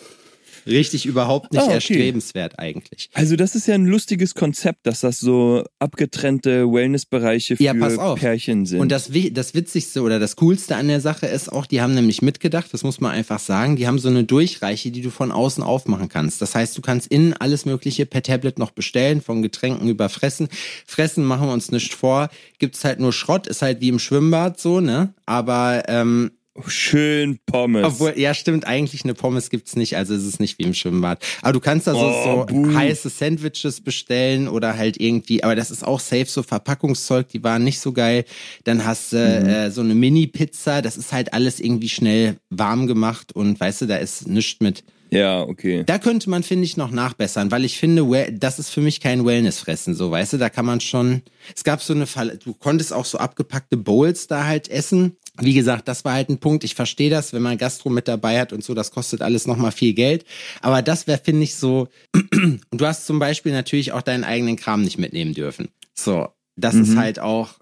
[0.66, 1.74] Richtig überhaupt nicht Ah, okay.
[1.74, 3.10] erstrebenswert eigentlich.
[3.12, 7.98] Also das ist ja ein lustiges Konzept, dass das so abgetrennte Wellnessbereiche für Ja, pass
[7.98, 8.18] auf.
[8.18, 8.80] Pärchen sind.
[8.80, 12.22] Und das, das Witzigste oder das Coolste an der Sache ist auch, die haben nämlich
[12.22, 15.62] mitgedacht, das muss man einfach sagen, die haben so eine Durchreiche, die du von außen
[15.62, 16.40] aufmachen kannst.
[16.42, 20.48] Das heißt, du kannst innen alles Mögliche per Tablet noch bestellen, von Getränken über Fressen.
[20.86, 24.58] Fressen machen wir uns nicht vor, gibt's halt nur Schrott, ist halt wie im Schwimmbad
[24.60, 25.14] so, ne?
[25.26, 26.32] Aber ähm,
[26.68, 27.84] Schön Pommes.
[27.84, 31.22] obwohl, ja stimmt, eigentlich eine Pommes gibt's nicht, also ist es nicht wie im Schwimmbad.
[31.42, 35.70] Aber du kannst da so, Oh, so heiße Sandwiches bestellen oder halt irgendwie, aber das
[35.72, 38.24] ist auch safe, so Verpackungszeug, die waren nicht so geil.
[38.64, 39.48] Dann hast du Mhm.
[39.48, 43.86] äh, so eine Mini-Pizza, das ist halt alles irgendwie schnell warm gemacht und weißt du,
[43.86, 44.84] da ist nichts mit.
[45.10, 45.82] ja, okay.
[45.86, 49.24] Da könnte man, finde ich, noch nachbessern, weil ich finde, das ist für mich kein
[49.24, 51.22] Wellness-Fressen, so, weißt du, da kann man schon,
[51.54, 55.16] es gab so eine Fall, du konntest auch so abgepackte Bowls da halt essen.
[55.40, 56.62] Wie gesagt, das war halt ein Punkt.
[56.64, 59.72] Ich verstehe das, wenn man Gastro mit dabei hat und so, das kostet alles nochmal
[59.72, 60.24] viel Geld.
[60.62, 64.56] Aber das wäre, finde ich, so, und du hast zum Beispiel natürlich auch deinen eigenen
[64.56, 65.68] Kram nicht mitnehmen dürfen.
[65.94, 67.54] So, das ist halt auch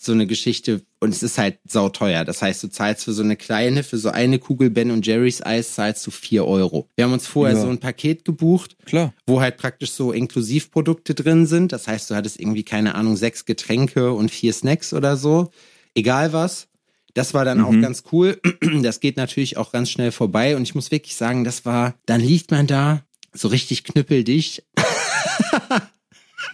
[0.00, 2.24] so eine Geschichte und es ist halt sauteuer.
[2.24, 5.42] Das heißt, du zahlst für so eine kleine, für so eine Kugel Ben und Jerry's
[5.44, 6.88] Eis zahlst du vier Euro.
[6.96, 7.60] Wir haben uns vorher Ja.
[7.62, 9.12] so ein Paket gebucht, Klar.
[9.26, 11.72] wo halt praktisch so Inklusivprodukte drin sind.
[11.72, 15.50] Das heißt, du hattest irgendwie, keine Ahnung, sechs Getränke und vier Snacks oder so.
[15.94, 16.68] Egal was.
[17.14, 18.40] Das war dann auch ganz cool.
[18.82, 20.56] Das geht natürlich auch ganz schnell vorbei.
[20.56, 24.64] Und ich muss wirklich sagen, das war, dann liegt man da so richtig knüppeldicht.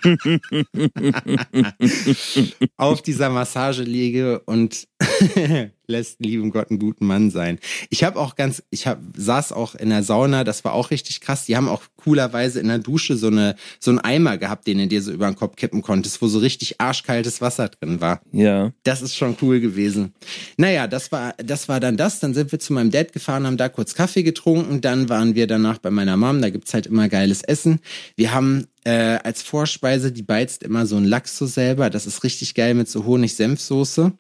[2.77, 4.89] auf dieser Massageliege und
[5.89, 7.59] lässt lieben Gott einen guten Mann sein.
[7.91, 11.21] Ich habe auch ganz, ich hab, saß auch in der Sauna, das war auch richtig
[11.21, 11.45] krass.
[11.47, 14.87] Die haben auch coolerweise in der Dusche so eine so einen Eimer gehabt, den du
[14.87, 18.21] dir so über den Kopf kippen konntest, wo so richtig arschkaltes Wasser drin war.
[18.33, 18.73] Ja.
[18.85, 20.15] Das ist schon cool gewesen.
[20.57, 22.21] Naja, das war, das war dann das.
[22.21, 24.81] Dann sind wir zu meinem Dad gefahren, haben da kurz Kaffee getrunken.
[24.81, 26.41] Dann waren wir danach bei meiner Mom.
[26.43, 27.81] Da gibt's halt immer geiles Essen.
[28.17, 31.91] Wir haben äh, als Vorspeise, die beizt immer so einen Lachs so selber.
[31.91, 34.13] Das ist richtig geil mit so Honig-Senfsoße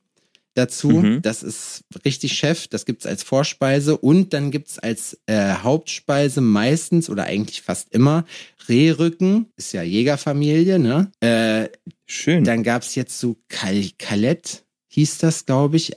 [0.56, 0.90] dazu.
[0.90, 1.22] Mhm.
[1.22, 2.68] Das ist richtig Chef.
[2.68, 3.96] Das gibt's als Vorspeise.
[3.96, 8.24] Und dann gibt's als äh, Hauptspeise meistens oder eigentlich fast immer
[8.68, 9.46] Rehrücken.
[9.56, 11.10] Ist ja Jägerfamilie, ne?
[11.20, 11.68] Äh,
[12.06, 12.44] Schön.
[12.44, 15.92] dann gab's jetzt so Kal Kalett, hieß das, glaube ich.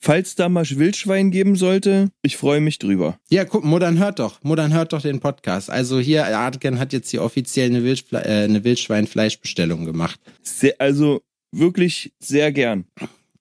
[0.00, 3.18] Falls da mal Wildschwein geben sollte, ich freue mich drüber.
[3.30, 4.40] Ja, guck, Modern hört doch.
[4.44, 5.70] Modern hört doch den Podcast.
[5.70, 10.20] Also hier, Artgen hat jetzt hier offiziell eine, Wildfle äh, eine Wildschweinfleischbestellung gemacht.
[10.42, 12.84] Sehr, also wirklich sehr gern.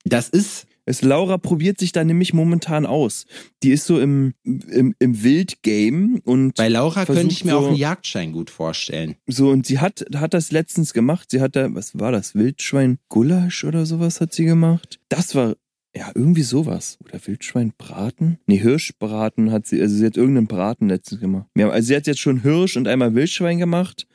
[0.10, 3.26] Das ist, Es, Laura probiert sich da nämlich momentan aus.
[3.62, 6.56] Die ist so im, im, im Wildgame und.
[6.56, 9.16] Bei Laura könnte ich mir so, auch einen Jagdschein gut vorstellen.
[9.28, 11.30] So, und sie hat, hat das letztens gemacht.
[11.30, 12.36] Sie hat da, was war das?
[12.36, 15.00] Wildschwein Gulasch oder sowas hat sie gemacht.
[15.10, 15.56] Das war,
[15.94, 16.98] ja, irgendwie sowas.
[17.04, 18.40] Oder Wildschwein Braten?
[18.48, 21.48] Nee, Hirschbraten hat sie, also sie hat irgendeinen Braten letztens gemacht.
[21.58, 24.08] Ja, also sie hat jetzt schon Hirsch und einmal Wildschwein gemacht.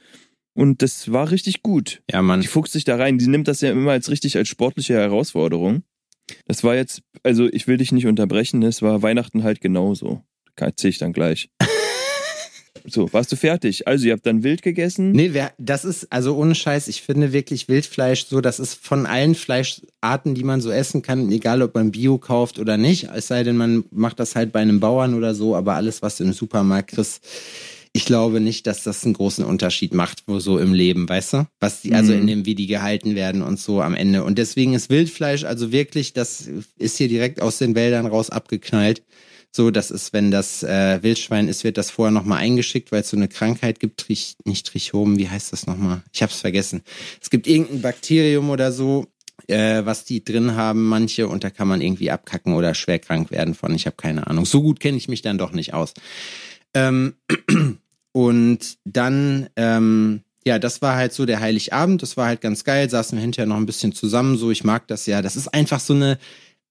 [0.55, 2.03] Und das war richtig gut.
[2.11, 2.41] Ja, Mann.
[2.41, 3.19] Die fuchst sich da rein.
[3.19, 5.83] Die nimmt das ja immer als richtig als sportliche Herausforderung.
[6.47, 10.23] Das war jetzt, also ich will dich nicht unterbrechen, das war Weihnachten halt genauso.
[10.57, 11.51] Erzähl ich dann gleich.
[12.85, 13.87] So, warst du fertig?
[13.87, 15.13] Also, ihr habt dann wild gegessen?
[15.13, 19.07] Nee, wer, das ist, also ohne Scheiß, ich finde wirklich Wildfleisch so, das ist von
[19.07, 23.29] allen Fleischarten, die man so essen kann, egal ob man Bio kauft oder nicht, es
[23.29, 26.25] sei denn, man macht das halt bei einem Bauern oder so, aber alles, was du
[26.25, 27.23] im Supermarkt kriegst,
[27.95, 31.47] ich glaube nicht, dass das einen großen Unterschied macht, wo so im Leben, weißt du?
[31.61, 32.19] Was die, also Mhm.
[32.21, 34.25] in dem, wie die gehalten werden und so am Ende.
[34.25, 39.03] Und deswegen ist Wildfleisch, also wirklich, das ist hier direkt aus den Wäldern raus abgeknallt.
[39.55, 43.11] So, das ist, wenn das äh, Wildschwein ist, wird das vorher nochmal eingeschickt, weil es
[43.11, 46.03] so eine Krankheit gibt, Trich, nicht Trichom, wie heißt das nochmal?
[46.15, 46.81] Ich hab's vergessen.
[47.21, 49.09] Es gibt irgendein Bakterium oder so,
[49.49, 53.31] äh, was die drin haben, manche, und da kann man irgendwie abkacken oder schwer krank
[53.31, 53.75] werden von.
[53.75, 54.47] Ich habe keine Ahnung.
[54.47, 55.93] So gut kenne ich mich dann doch nicht aus.
[56.75, 57.15] Ähm,
[58.13, 62.91] und dann, ähm, ja, das war halt so der Heiligabend, das war halt ganz geil,
[62.91, 65.23] saßen wir hinterher noch ein bisschen zusammen, so, ich mag das ja.
[65.23, 66.19] Das ist einfach so eine,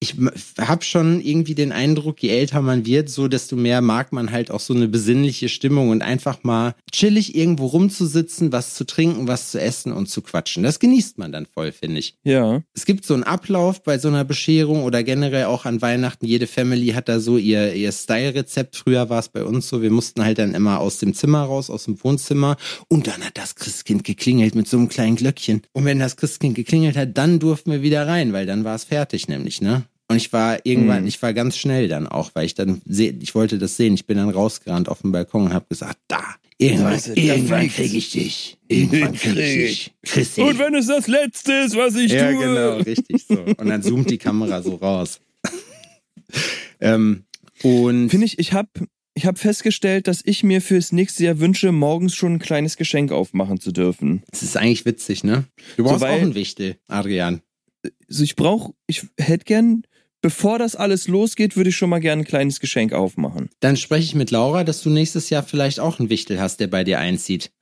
[0.04, 0.16] ich
[0.58, 4.50] habe schon irgendwie den Eindruck, je älter man wird, so desto mehr mag man halt
[4.50, 9.52] auch so eine besinnliche Stimmung und einfach mal chillig irgendwo rumzusitzen, was zu trinken, was
[9.52, 10.64] zu essen und zu quatschen.
[10.64, 12.16] Das genießt man dann voll, finde ich.
[12.24, 12.64] Ja.
[12.74, 16.26] Es gibt so einen Ablauf bei so einer Bescherung oder generell auch an Weihnachten.
[16.26, 18.78] Jede Family hat da so ihr, ihr Style-Rezept.
[18.78, 21.70] Früher war es bei uns so, wir mussten halt dann immer aus dem Zimmer raus,
[21.70, 22.58] aus dem Wohnzimmer.
[22.88, 25.62] Und dann hat das Christkind geklingelt mit so einem kleinen Glöckchen.
[25.74, 28.86] Und wenn das Christkind geklingelt hat, dann durften wir wieder rein, weil dann war es
[28.86, 29.84] fertig nämlich, ne?
[30.12, 31.08] Und ich war irgendwann, Mhm.
[31.08, 33.94] ich war ganz schnell dann auch, weil ich dann seh, ich wollte das sehen.
[33.94, 36.22] Ich bin dann rausgerannt auf den Balkon und habe gesagt, da,
[36.58, 37.76] irgendwann, Also, irgendwann perfekt.
[37.76, 38.58] krieg ich dich.
[38.68, 40.38] Irgendwann krieg ich dich.
[40.38, 42.40] Und wenn es das Letzte ist, was ich Ja, tue.
[42.40, 43.40] genau, richtig so.
[43.40, 45.20] Und dann zoomt die Kamera so raus.
[46.80, 47.24] ähm,
[47.64, 48.70] und Finde ich, ich habe
[49.14, 53.12] ich hab festgestellt, dass ich mir fürs nächste Jahr wünsche, morgens schon ein kleines Geschenk
[53.12, 54.24] aufmachen zu dürfen.
[54.32, 55.46] es ist eigentlich witzig, ne?
[55.78, 57.42] Du brauchst So, weil- auch einen Wichtel, Adrian.
[58.10, 59.84] Also ich brauche, ich hätte gern,
[60.22, 63.50] bevor das alles losgeht, würde ich schon mal gern ein kleines Geschenk aufmachen.
[63.60, 66.68] Dann spreche ich mit Laura, dass du nächstes Jahr vielleicht auch einen Wichtel hast, der
[66.68, 67.52] bei dir einzieht.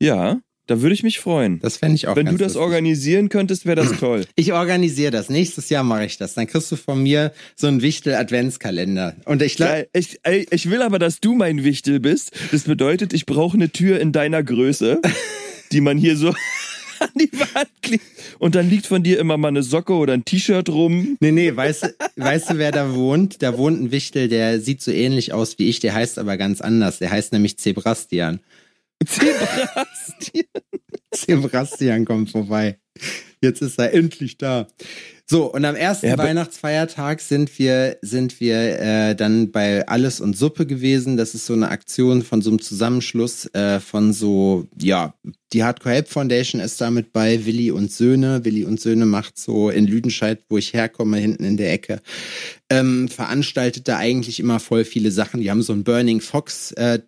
[0.00, 1.58] Ja, da würde ich mich freuen.
[1.58, 2.60] Das fände ich auch Wenn du das lustig.
[2.62, 4.26] organisieren könntest, wäre das toll.
[4.36, 5.28] Ich organisiere das.
[5.30, 6.34] Nächstes Jahr mache ich das.
[6.34, 9.16] Dann kriegst du von mir so einen Wichtel-Adventskalender.
[9.24, 9.88] Und ich Geil.
[9.92, 12.30] Ich, ich will aber, dass du mein Wichtel bist.
[12.52, 15.00] Das bedeutet, ich brauche eine Tür in deiner Größe,
[15.72, 16.34] die man hier so
[17.00, 18.02] an die Wand klebt.
[18.38, 21.16] Und dann liegt von dir immer mal eine Socke oder ein T-Shirt rum.
[21.20, 23.42] Nee, nee, weißt, du- weißt du, wer da wohnt?
[23.42, 26.60] Da wohnt ein Wichtel, der sieht so ähnlich aus wie ich, der heißt aber ganz
[26.60, 26.98] anders.
[26.98, 28.40] Der heißt nämlich Zebrastian.
[29.06, 30.44] Zebrastian.
[31.14, 32.78] Sebastian kommt vorbei.
[33.40, 34.66] Jetzt ist er endlich da.
[35.30, 40.38] So, und am ersten Ja, Weihnachtsfeiertag sind wir, sind wir äh, dann bei Alles und
[40.38, 41.18] Suppe gewesen.
[41.18, 45.12] Das ist so eine Aktion von so einem Zusammenschluss äh, von so, ja,
[45.52, 48.46] die Hardcore Help Foundation ist damit bei Willi und Söhne.
[48.46, 52.00] Willi und Söhne macht so in Lüdenscheid, wo ich herkomme, hinten in der Ecke,
[52.70, 55.40] ähm, veranstaltet da eigentlich immer voll viele Sachen.
[55.40, 57.00] Die haben so ein Burning Fox äh,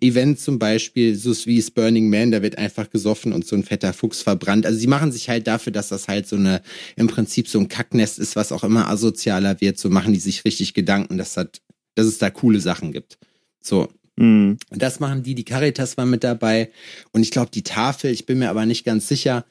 [0.00, 3.64] Event zum Beispiel, so wie es Burning Man, da wird einfach gesoffen und so ein
[3.64, 4.66] fetter Fuchs verbrannt.
[4.66, 6.62] Also sie machen sich halt dafür, dass das halt so eine,
[6.96, 10.44] im Prinzip so ein Kacknest ist, was auch immer asozialer wird, so machen die sich
[10.44, 11.48] richtig Gedanken, dass, das,
[11.94, 13.18] dass es da coole Sachen gibt.
[13.60, 14.56] So, Hm.
[14.70, 16.70] und das machen die, die Caritas war mit dabei
[17.12, 19.44] und ich glaube die Tafel, ich bin mir aber nicht ganz sicher.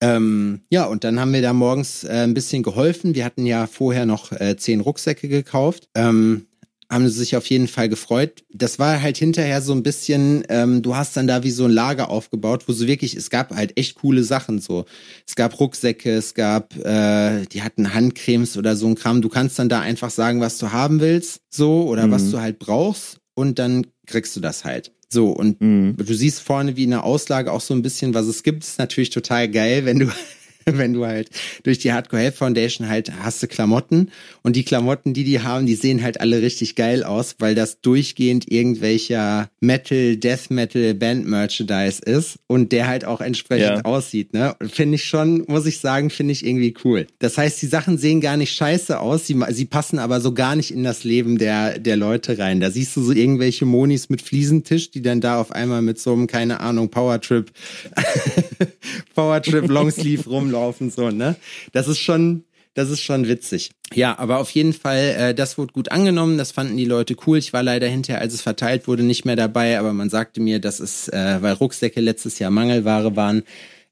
[0.00, 3.14] Ähm, ja, und dann haben wir da morgens äh, ein bisschen geholfen.
[3.14, 5.88] Wir hatten ja vorher noch äh, zehn Rucksäcke gekauft.
[5.94, 6.46] Ähm,
[6.92, 8.44] haben sie sich auf jeden Fall gefreut.
[8.52, 11.70] Das war halt hinterher so ein bisschen, ähm, du hast dann da wie so ein
[11.70, 14.84] Lager aufgebaut, wo so wirklich, es gab halt echt coole Sachen so.
[15.26, 19.22] Es gab Rucksäcke, es gab, äh, die hatten Handcremes oder so ein Kram.
[19.22, 22.30] Du kannst dann da einfach sagen, was du haben willst, so, oder was Mhm.
[22.32, 24.92] du halt brauchst und dann kriegst du das halt.
[25.08, 25.94] So, und Hm.
[25.96, 28.64] du siehst vorne wie in der Auslage auch so ein bisschen, was es gibt.
[28.64, 30.06] ist natürlich total geil, wenn du,
[30.66, 31.30] wenn du halt
[31.62, 34.10] durch die Hardcore Help Foundation halt hast du Klamotten
[34.42, 37.80] und die Klamotten, die die haben, die sehen halt alle richtig geil aus, weil das
[37.80, 43.84] durchgehend irgendwelcher Metal, Death Metal Band Merchandise ist und der halt auch entsprechend Ja.
[43.84, 44.54] aussieht, ne?
[44.66, 47.06] Finde ich schon, muss ich sagen, finde ich irgendwie cool.
[47.18, 50.56] Das heißt, die Sachen sehen gar nicht scheiße aus, sie, sie passen aber so gar
[50.56, 52.60] nicht in das Leben der, der Leute rein.
[52.60, 56.12] Da siehst du so irgendwelche Monis mit Fliesentisch, die dann da auf einmal mit so
[56.12, 57.50] einem, keine Ahnung, Powertrip,
[59.14, 61.36] Powertrip Longsleeve rumlaufen, so, ne?
[61.72, 63.70] Das ist schon, Das ist schon witzig.
[63.92, 67.36] Ja, aber auf jeden Fall, äh, das wurde gut angenommen, das fanden die Leute cool.
[67.36, 70.58] Ich war leider hinterher, als es verteilt wurde, nicht mehr dabei, aber man sagte mir,
[70.58, 73.42] dass es, äh, weil Rucksäcke letztes Jahr Mangelware waren,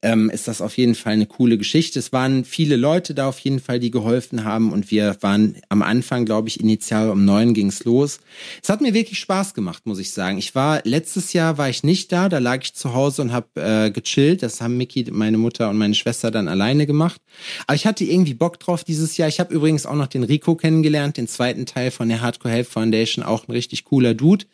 [0.02, 1.98] ähm, ist das auf jeden Fall eine coole Geschichte.
[1.98, 5.82] Es waren viele Leute da auf jeden Fall, die geholfen haben und wir waren am
[5.82, 8.20] Anfang, glaube ich, initial um neun ging's los.
[8.62, 10.38] Es hat mir wirklich Spaß gemacht, muss ich sagen.
[10.38, 13.48] Ich war letztes Jahr war ich nicht da, da lag ich zu Hause und habe
[13.60, 14.42] äh, gechillt.
[14.42, 17.20] Das haben Mickey, meine Mutter und meine Schwester dann alleine gemacht.
[17.66, 19.28] Aber ich hatte irgendwie Bock drauf dieses Jahr.
[19.28, 22.68] Ich habe übrigens auch noch den Rico kennengelernt, den zweiten Teil von der Hardcore Health
[22.68, 24.46] Foundation, auch ein richtig cooler Dude.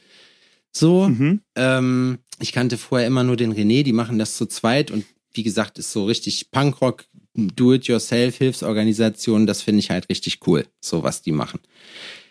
[0.73, 1.41] So, Mhm.
[1.55, 5.05] ähm, ich kannte vorher immer nur den René, die machen das zu zweit und
[5.37, 11.22] wie gesagt, ist so richtig Punkrock, Do-it-yourself-Hilfsorganisation, das finde ich halt richtig cool, so was
[11.22, 11.61] die machen.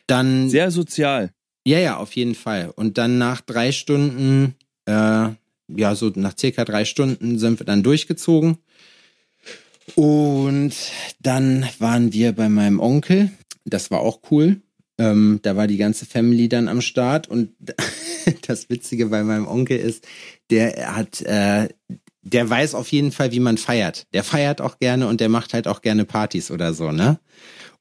[0.08, 1.32] Dann, Sehr sozial.
[1.66, 2.72] ja, ja, auf jeden Fall.
[2.76, 5.30] Und dann nach drei Stunden, äh,
[5.68, 8.58] ja, so nach circa drei Stunden sind wir dann durchgezogen.
[9.96, 10.74] Und
[11.22, 13.32] dann waren wir bei meinem Onkel.
[13.66, 14.62] Das war auch cool.
[14.98, 17.28] Ähm, da war die ganze Family dann am Start.
[17.28, 17.52] Und
[18.48, 20.08] das Witzige bei meinem Onkel ist,
[20.50, 21.70] der hat, äh,
[22.26, 24.08] der weiß auf jeden Fall, wie man feiert.
[24.14, 27.20] Der feiert auch gerne und der macht halt auch gerne Partys oder so, ne?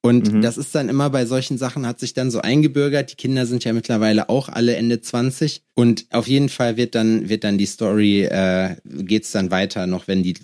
[0.03, 0.43] Und Mhm.
[0.43, 3.11] das ist dann immer bei solchen Sachen, hat sich dann so eingebürgert.
[3.11, 5.63] Die Kinder sind ja mittlerweile auch alle Ende 20.
[5.75, 10.07] Und auf jeden Fall wird dann, wird dann die Story, äh, geht's dann weiter, noch
[10.07, 10.35] wenn die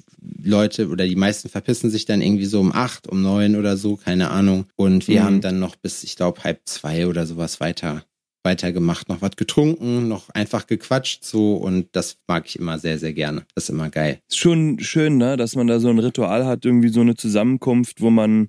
[0.42, 3.96] Leute oder die meisten verpissen sich dann irgendwie so um acht, um neun oder so,
[3.96, 4.64] keine Ahnung.
[4.76, 5.24] Und wir Mhm.
[5.26, 8.02] haben dann noch bis, ich glaube, halb zwei oder sowas weiter
[8.42, 13.12] weitergemacht, noch was getrunken, noch einfach gequatscht so und das mag ich immer sehr, sehr
[13.12, 13.44] gerne.
[13.55, 14.20] Das ist immer geil.
[14.29, 18.00] Ist schon schön, ne, dass man da so ein Ritual hat, irgendwie so eine Zusammenkunft,
[18.00, 18.48] wo man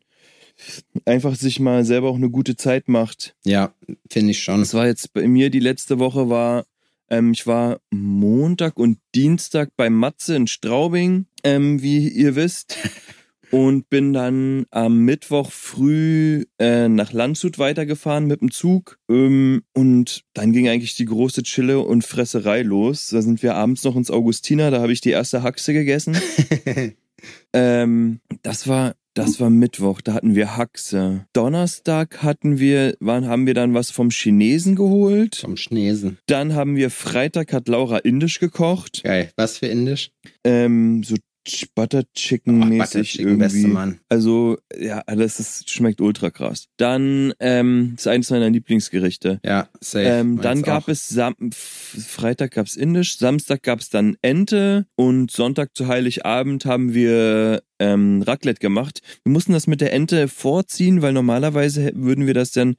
[1.05, 3.35] einfach sich mal selber auch eine gute Zeit macht.
[3.43, 3.73] Ja,
[4.09, 4.59] finde ich schon.
[4.59, 6.65] Das war jetzt bei mir die letzte Woche war,
[7.09, 12.77] ähm, ich war Montag und Dienstag bei Matze in Straubing, ähm, wie ihr wisst.
[13.51, 18.97] Und bin dann am Mittwoch früh äh, nach Landshut weitergefahren mit dem Zug.
[19.09, 23.07] Ähm, und dann ging eigentlich die große Chille und Fresserei los.
[23.07, 26.17] Da sind wir abends noch ins Augustiner, da habe ich die erste Haxe gegessen.
[27.53, 31.25] ähm, das war das war Mittwoch, da hatten wir Haxe.
[31.33, 35.35] Donnerstag hatten wir, wann haben wir dann was vom Chinesen geholt?
[35.35, 36.17] Vom Chinesen.
[36.27, 39.03] Dann haben wir Freitag hat Laura indisch gekocht.
[39.03, 39.29] Geil.
[39.35, 40.11] Was für Indisch?
[40.45, 41.15] Ähm, so
[41.75, 43.43] Butter Chicken Ach, mäßig Butter Chicken, irgendwie.
[43.43, 43.99] beste Mann.
[44.09, 46.67] Also ja, das ist, schmeckt ultra krass.
[46.77, 49.39] Dann ähm, ist eines meiner Lieblingsgerichte.
[49.43, 50.05] Ja, safe.
[50.05, 50.87] Ähm, dann gab auch.
[50.89, 57.63] es Sam Freitag gab's Indisch, Samstag gab's dann Ente und Sonntag zu Heiligabend haben wir
[57.79, 59.01] ähm, Raclette gemacht.
[59.23, 62.75] Wir mussten das mit der Ente vorziehen, weil normalerweise würden wir das dann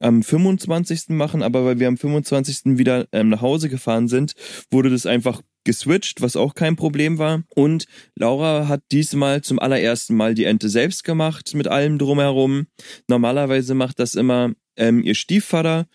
[0.00, 1.10] am 25.
[1.10, 2.78] machen, aber weil wir am 25.
[2.78, 4.34] wieder ähm, nach Hause gefahren sind,
[4.70, 7.42] wurde das einfach geswitcht, was auch kein Problem war.
[7.54, 12.66] Und Laura hat diesmal zum allerersten Mal die Ente selbst gemacht, mit allem drumherum.
[13.08, 15.86] Normalerweise macht das immer ähm, ihr Stiefvater,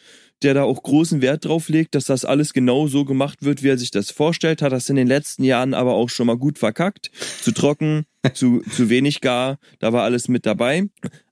[0.41, 3.69] der da auch großen Wert drauf legt, dass das alles genau so gemacht wird, wie
[3.69, 6.57] er sich das vorstellt, hat das in den letzten Jahren aber auch schon mal gut
[6.57, 7.11] verkackt.
[7.41, 10.87] Zu trocken, zu, zu wenig gar, da war alles mit dabei.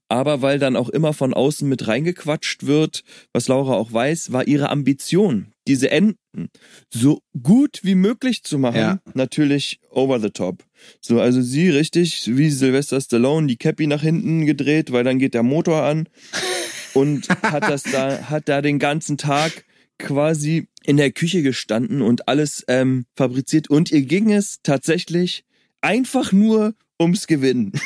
[0.09, 4.47] Aber weil dann auch immer von außen mit reingequatscht wird, was Laura auch weiß, war
[4.47, 6.49] ihre Ambition, diese Enten
[6.93, 8.99] so gut wie möglich zu machen, Ja.
[9.15, 10.63] natürlich over the top.
[11.01, 15.33] So, also sie richtig wie Sylvester Stallone die Cappy nach hinten gedreht, weil dann geht
[15.33, 16.07] der Motor an
[16.93, 19.65] und hat das da, hat da den ganzen Tag
[19.99, 25.43] quasi in der Küche gestanden und alles ähm, fabriziert und ihr ging es tatsächlich
[25.81, 27.71] einfach nur ums Gewinnen.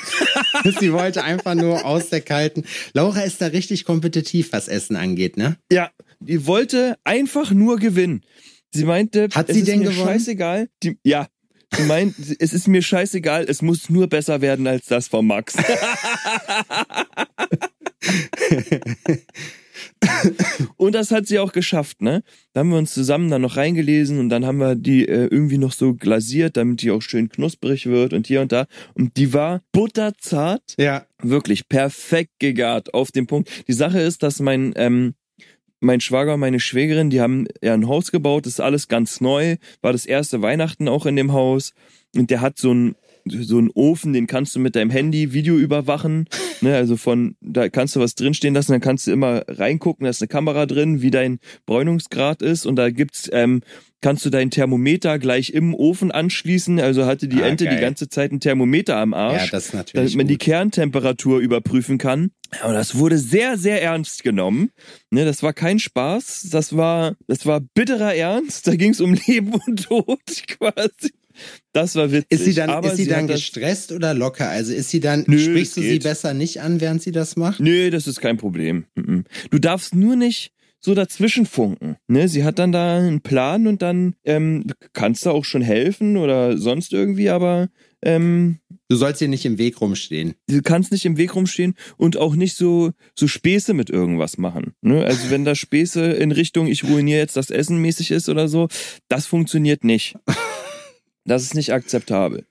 [0.79, 2.63] Sie wollte einfach nur aus der kalten.
[2.93, 5.57] Laura ist da richtig kompetitiv, was Essen angeht, ne?
[5.71, 8.23] Ja, die wollte einfach nur gewinnen.
[8.73, 10.07] Sie meinte, Hat es sie ist denn mir gewonnen?
[10.07, 10.69] scheißegal.
[10.83, 11.27] Die, ja,
[11.75, 15.55] sie meint, es ist mir scheißegal, es muss nur besser werden als das von Max.
[20.77, 22.23] und das hat sie auch geschafft, ne?
[22.53, 25.57] Da haben wir uns zusammen dann noch reingelesen und dann haben wir die äh, irgendwie
[25.57, 28.67] noch so glasiert, damit die auch schön knusprig wird und hier und da.
[28.93, 30.75] Und die war butterzart.
[30.77, 31.05] Ja.
[31.21, 33.49] Wirklich perfekt gegart auf den Punkt.
[33.67, 35.13] Die Sache ist, dass mein, ähm,
[35.79, 39.21] mein Schwager und meine Schwägerin, die haben ja ein Haus gebaut, das ist alles ganz
[39.21, 41.73] neu, war das erste Weihnachten auch in dem Haus
[42.15, 45.57] und der hat so ein so einen Ofen, den kannst du mit deinem Handy Video
[45.57, 46.25] überwachen,
[46.61, 50.09] ne, also von, da kannst du was drinstehen lassen, dann kannst du immer reingucken, da
[50.09, 53.61] ist eine Kamera drin, wie dein Bräunungsgrad ist und da gibt's, ähm,
[54.01, 57.75] kannst du dein Thermometer gleich im Ofen anschließen, also hatte die Ah, Ente geil.
[57.75, 60.41] die ganze Zeit ein Thermometer am Arsch Ja, das ist natürlich damit man die gut.
[60.41, 62.31] Kerntemperatur überprüfen kann.
[62.61, 64.71] Aber das wurde sehr, sehr ernst genommen.
[65.09, 66.49] Ne, das war kein Spaß.
[66.51, 68.67] Das war, das war bitterer Ernst.
[68.67, 71.13] Da ging es um Leben und Tod quasi.
[71.73, 72.27] Das war witzig.
[72.31, 74.49] Ist sie dann, aber ist sie dann hat das- gestresst oder locker?
[74.49, 76.03] Also ist sie dann, Nö, sprichst du sie geht.
[76.03, 77.59] besser nicht an, während sie das macht?
[77.59, 78.85] Nee, das ist kein Problem.
[78.95, 80.51] Du darfst nur nicht
[80.83, 81.97] so dazwischen funken.
[82.07, 82.27] Ne?
[82.27, 86.57] Sie hat dann da einen Plan und dann ähm, kannst du auch schon helfen oder
[86.57, 87.69] sonst irgendwie, aber
[88.03, 88.57] ähm,
[88.89, 90.33] Du sollst ihr nicht im Weg rumstehen.
[90.49, 94.73] du kannst nicht im Weg rumstehen und auch nicht so, so Späße mit irgendwas machen.
[94.81, 95.05] Ne?
[95.05, 98.67] Also wenn da Späße in Richtung, ich ruiniere jetzt das Essen mäßig ist oder so,
[99.07, 100.15] das funktioniert nicht.
[101.25, 102.45] Das ist nicht akzeptabel.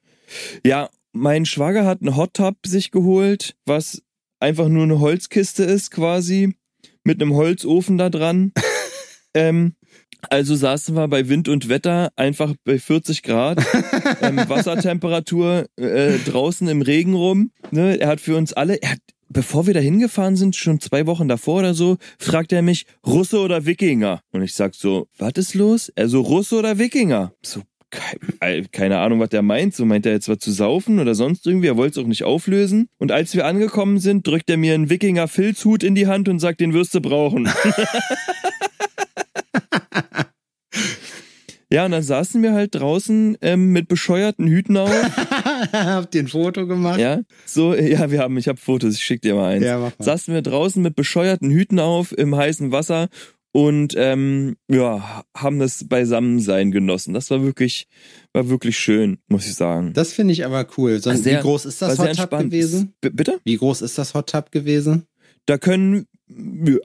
[0.64, 4.02] Ja, mein Schwager hat einen Hot Tub sich geholt, was
[4.38, 6.54] einfach nur eine Holzkiste ist quasi,
[7.04, 8.52] mit einem Holzofen da dran.
[9.34, 9.74] ähm,
[10.28, 13.58] also saßen wir bei Wind und Wetter einfach bei 40 Grad,
[14.20, 17.52] ähm, Wassertemperatur äh, draußen im Regen rum.
[17.70, 17.98] Ne?
[17.98, 21.28] Er hat für uns alle, er hat, bevor wir da hingefahren sind, schon zwei Wochen
[21.28, 24.20] davor oder so, fragt er mich, Russe oder Wikinger?
[24.32, 25.90] Und ich sag so, was ist los?
[25.94, 27.32] Er so, Russe oder Wikinger?
[27.42, 27.62] So,
[28.72, 29.74] keine Ahnung, was der meint.
[29.74, 31.68] So meint er jetzt was zu saufen oder sonst irgendwie.
[31.68, 32.88] Er wollte es auch nicht auflösen.
[32.98, 36.60] Und als wir angekommen sind, drückt er mir einen Wikinger-Filzhut in die Hand und sagt,
[36.60, 37.48] den wirst du brauchen.
[41.70, 44.90] ja, und dann saßen wir halt draußen ähm, mit bescheuerten Hüten auf.
[45.72, 47.00] Habt ihr ein Foto gemacht?
[47.00, 49.64] ja, so, ja, wir haben, ich habe Fotos, ich schick dir mal eins.
[49.64, 50.04] Ja, mach mal.
[50.04, 53.08] Saßen wir draußen mit bescheuerten Hüten auf im heißen Wasser
[53.52, 57.14] und ähm, ja, haben das Beisammensein genossen.
[57.14, 57.86] Das war wirklich,
[58.32, 59.92] war wirklich schön, muss ich sagen.
[59.94, 61.00] Das finde ich aber cool.
[61.00, 62.94] So, Sehr- wie groß ist das Hot Tub gewesen?
[63.00, 63.40] B bitte?
[63.44, 65.06] Wie groß ist das Hot Tub gewesen?
[65.46, 66.06] Da können,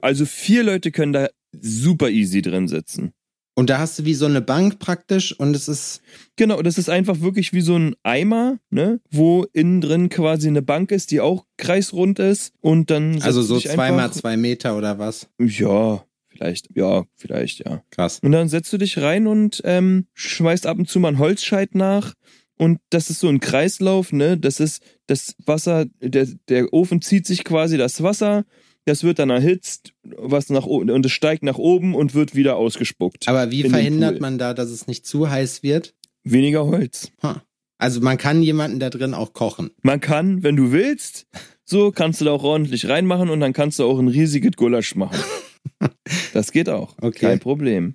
[0.02, 1.28] also vier Leute können da
[1.60, 3.12] super easy drin sitzen.
[3.58, 6.02] Und da hast du wie so eine Bank praktisch und es ist,
[6.36, 10.60] Genau, das ist einfach wirklich wie so ein Eimer, ne, wo innen drin quasi eine
[10.60, 14.36] Bank ist, die auch kreisrund ist und dann also so dich zwei mal einfach- zwei
[14.36, 15.28] Meter oder was?
[15.40, 16.04] Ja,
[16.36, 17.82] vielleicht, ja, vielleicht, ja.
[17.90, 18.20] Krass.
[18.22, 21.74] Und dann setzt du dich rein und ähm, schmeißt ab und zu mal einen Holzscheit
[21.74, 22.14] nach.
[22.58, 24.38] Und das ist so ein Kreislauf, ne?
[24.38, 28.44] Das ist das Wasser, der, der Ofen zieht sich quasi das Wasser,
[28.86, 32.56] das wird dann erhitzt, was nach oben und es steigt nach oben und wird wieder
[32.56, 33.28] ausgespuckt.
[33.28, 35.94] Aber wie verhindert man da, dass es nicht zu heiß wird?
[36.22, 37.10] Weniger Holz.
[37.22, 37.42] Ha.
[37.78, 39.70] Also man kann jemanden da drin auch kochen.
[39.82, 41.26] Man kann, wenn du willst,
[41.64, 44.94] so kannst du da auch ordentlich reinmachen und dann kannst du auch ein riesiges Gulasch
[44.94, 45.18] machen.
[46.32, 46.94] Das geht auch.
[47.00, 47.26] Okay.
[47.26, 47.94] Kein Problem.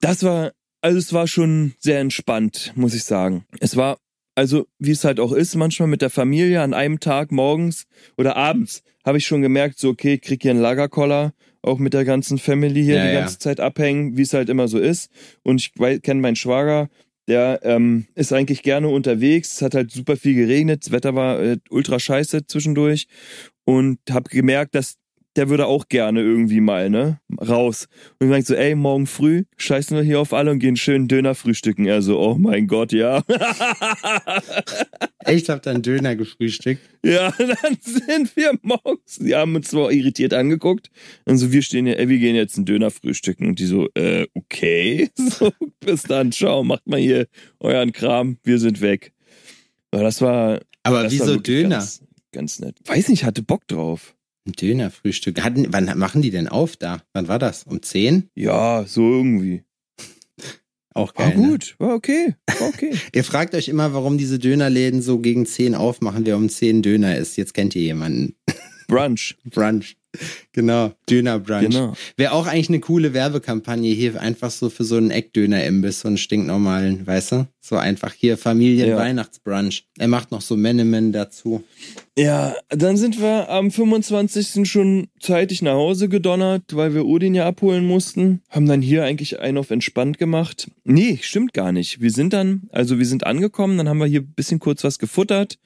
[0.00, 3.44] Das war, also es war schon sehr entspannt, muss ich sagen.
[3.60, 3.98] Es war,
[4.34, 7.84] also wie es halt auch ist, manchmal mit der Familie an einem Tag morgens
[8.16, 11.32] oder abends habe ich schon gemerkt, so okay, ich krieg hier einen Lagerkoller,
[11.62, 13.20] auch mit der ganzen Family hier Ja, die ja.
[13.20, 15.10] ganze Zeit abhängen, wie es halt immer so ist.
[15.42, 15.72] Und ich
[16.02, 16.88] kenne meinen Schwager,
[17.26, 19.54] der ähm, ist eigentlich gerne unterwegs.
[19.54, 23.06] Es hat halt super viel geregnet, das Wetter war äh, ultra scheiße zwischendurch
[23.64, 24.96] und habe gemerkt, dass
[25.36, 27.88] der würde auch gerne irgendwie mal, ne, raus.
[28.18, 31.08] Und ich meinte so, ey, morgen früh scheißen wir hier auf alle und gehen schön
[31.08, 31.86] Döner frühstücken.
[31.86, 33.22] Er so, oh mein Gott, ja.
[35.26, 36.82] Ich habe dann Döner gefrühstückt.
[37.04, 40.90] ja, dann sind wir morgens, die haben uns zwar irritiert angeguckt.
[41.24, 43.48] Und so, wir stehen hier, ey, wir gehen jetzt einen Döner frühstücken.
[43.48, 45.08] Und die so, äh, okay.
[45.34, 47.26] So, bis dann, ciao, macht mal hier
[47.58, 49.12] euren Kram, wir sind weg.
[49.90, 51.76] Aber das war, Aber das war wieso wirklich Döner?
[51.76, 52.76] Ganz, ganz nett.
[52.84, 54.14] Weiß nicht, hatte Bock drauf.
[54.46, 55.42] Ein Dönerfrühstück.
[55.42, 57.02] Hatten, wann machen die denn auf da?
[57.14, 57.64] Wann war das?
[57.64, 58.28] Um 10?
[58.34, 59.64] Ja, so irgendwie.
[60.94, 61.38] Auch War geil.
[61.38, 61.48] Ne?
[61.48, 62.94] gut, war okay, war okay.
[63.14, 67.16] Ihr fragt euch immer, warum diese Dönerläden so gegen 10 aufmachen, wer um 10 Döner
[67.16, 67.36] isst.
[67.36, 68.36] Jetzt kennt ihr jemanden.
[68.86, 69.96] Brunch, Brunch.
[70.52, 70.92] Genau.
[71.10, 71.70] Dönerbrunch.
[71.70, 71.94] genau.
[72.16, 76.16] Wäre auch eigentlich eine coole Werbekampagne hier, einfach so für so einen Eckdöner-Imbiss, so einen
[76.18, 77.48] stinknormalen, weißt du?
[77.60, 78.36] So einfach hier Ja.
[78.36, 79.86] Familien-Weihnachtsbrunch.
[79.98, 81.64] Er macht noch so Menemen dazu.
[82.16, 84.68] Ja, dann sind wir am 25.
[84.70, 88.40] schon zeitig nach Hause gedonnert, weil wir Odin ja abholen mussten.
[88.50, 90.70] Haben dann hier eigentlich einen auf entspannt gemacht.
[90.84, 92.00] Nee, stimmt gar nicht.
[92.00, 94.98] Wir sind dann, also wir sind angekommen, dann haben wir hier ein bisschen kurz was
[94.98, 95.58] gefuttert.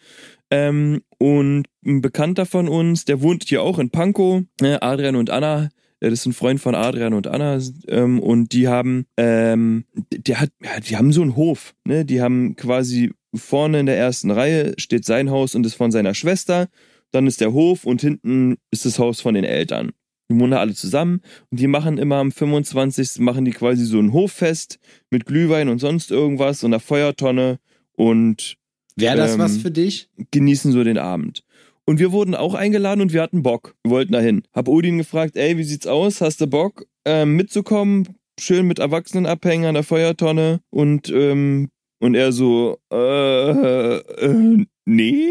[0.50, 5.30] Ähm, und ein Bekannter von uns, der wohnt hier auch in Pankow, äh, Adrian und
[5.30, 5.68] Anna,
[6.00, 7.58] äh, das ist ein Freund von Adrian und Anna
[7.88, 12.04] ähm, und die haben, ähm, der hat, ja, die haben so einen Hof, ne?
[12.04, 16.14] Die haben quasi vorne in der ersten Reihe steht sein Haus und ist von seiner
[16.14, 16.68] Schwester,
[17.10, 19.92] dann ist der Hof und hinten ist das Haus von den Eltern.
[20.30, 23.18] Die wohnen da alle zusammen und die machen immer am 25.
[23.20, 24.78] machen die quasi so ein Hoffest
[25.10, 27.58] mit Glühwein und sonst irgendwas und einer Feuertonne
[27.96, 28.57] und
[29.00, 30.08] Wäre das Ähm, was für dich?
[30.30, 31.44] genießen so den Abend.
[31.84, 33.74] Und wir wurden auch eingeladen und wir hatten Bock.
[33.82, 34.42] Wir wollten dahin.
[34.52, 36.20] Hab Odin gefragt, ey, wie sieht's aus?
[36.20, 38.08] Hast du Bock, ähm, mitzukommen?
[38.38, 41.70] Schön mit Erwachsenen abhängen an der Feuertonne und, ähm,
[42.00, 45.30] und er so, äh, äh nee.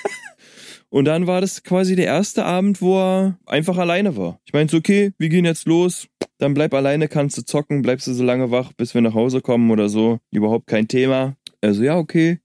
[0.88, 4.40] und dann war das quasi der erste Abend, wo er einfach alleine war.
[4.44, 6.08] Ich meinte, okay, wir gehen jetzt los.
[6.38, 9.42] dann bleib alleine, kannst du zocken, bleibst du so lange wach, bis wir nach Hause
[9.42, 10.20] kommen oder so.
[10.32, 11.36] Überhaupt kein Thema.
[11.60, 12.38] Also ja, okay.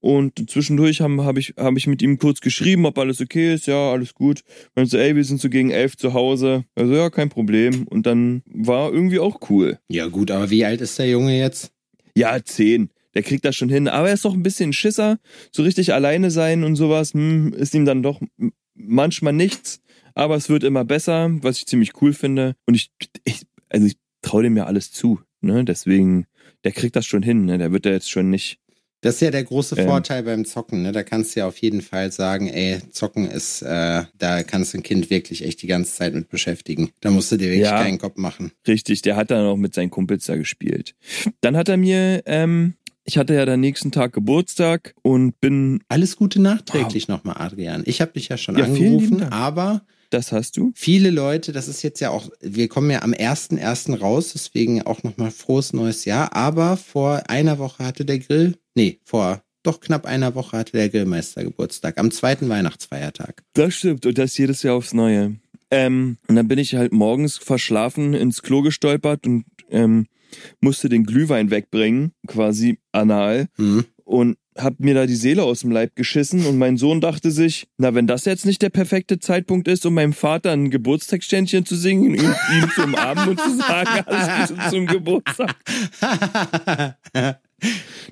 [0.00, 3.66] Und zwischendurch habe hab ich, hab ich mit ihm kurz geschrieben, ob alles okay ist.
[3.66, 4.42] Ja, alles gut.
[4.74, 6.64] Meinte so, ey, wir sind so gegen elf zu Hause.
[6.74, 7.86] Also ja, kein Problem.
[7.88, 9.78] Und dann war irgendwie auch cool.
[9.88, 11.72] Ja, gut, aber wie alt ist der Junge jetzt?
[12.14, 12.90] Ja, zehn.
[13.14, 13.88] Der kriegt das schon hin.
[13.88, 15.18] Aber er ist doch ein bisschen Schisser.
[15.52, 18.20] So richtig alleine sein und sowas, hm, ist ihm dann doch
[18.74, 19.80] manchmal nichts.
[20.14, 22.56] Aber es wird immer besser, was ich ziemlich cool finde.
[22.66, 22.90] Und ich,
[23.24, 25.20] ich also ich traue dem ja alles zu.
[25.40, 25.64] Ne?
[25.64, 26.26] Deswegen,
[26.64, 27.44] der kriegt das schon hin.
[27.44, 27.58] Ne?
[27.58, 28.58] Der wird da jetzt schon nicht
[29.04, 29.84] Das ist ja der große Ähm.
[29.86, 30.90] Vorteil beim Zocken, ne?
[30.90, 34.78] Da kannst du ja auf jeden Fall sagen, ey, Zocken ist, äh, da kannst du
[34.78, 36.90] ein Kind wirklich echt die ganze Zeit mit beschäftigen.
[37.02, 37.82] Da musst du dir wirklich Ja.
[37.82, 38.52] keinen Kopf machen.
[38.66, 40.94] Richtig, der hat dann auch mit seinen Kumpels da gespielt.
[41.42, 42.74] Dann hat er mir, ähm,
[43.04, 47.82] ich hatte ja dann nächsten Tag Geburtstag und bin, Alles Gute nachträglich nochmal, Adrian.
[47.84, 50.72] Ich habe dich ja schon Ja, angerufen, aber das hast du?
[50.74, 53.98] viele Leute, das ist jetzt ja auch, wir kommen ja am 1.1.
[53.98, 56.34] raus, deswegen auch nochmal frohes neues Jahr.
[56.34, 60.90] Aber vor einer Woche hatte der Grill, nee, vor doch knapp einer Woche hatte der
[60.90, 63.42] Grillmeister Geburtstag, am zweiten Weihnachtsfeiertag.
[63.54, 65.36] Das stimmt und das jedes Jahr aufs Neue.
[65.70, 70.06] Ähm, und dann bin ich halt morgens verschlafen ins Klo gestolpert und ähm,
[70.60, 73.48] musste den Glühwein wegbringen, quasi anal.
[73.56, 73.84] Hm.
[74.04, 77.66] und hab mir da die Seele aus dem Leib geschissen und mein Sohn dachte sich,
[77.76, 81.76] na, wenn das jetzt nicht der perfekte Zeitpunkt ist, um meinem Vater ein Geburtstagsständchen zu
[81.76, 85.56] singen, ihn, ihn zu umarmen und zu sagen, alles Gute zum Geburtstag.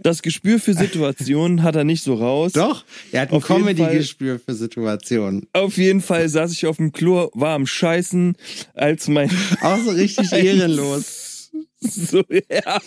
[0.02, 2.52] Das Gespür für Situationen hat er nicht so raus.
[2.52, 5.46] Doch, er hat ein Comedy-Gespür für Situationen.
[5.52, 8.36] Auf jeden Fall saß ich auf dem Klo, war am Scheißen,
[8.74, 9.30] als mein
[9.60, 11.28] Auch so richtig ehrenlos.
[11.80, 12.80] so, ja,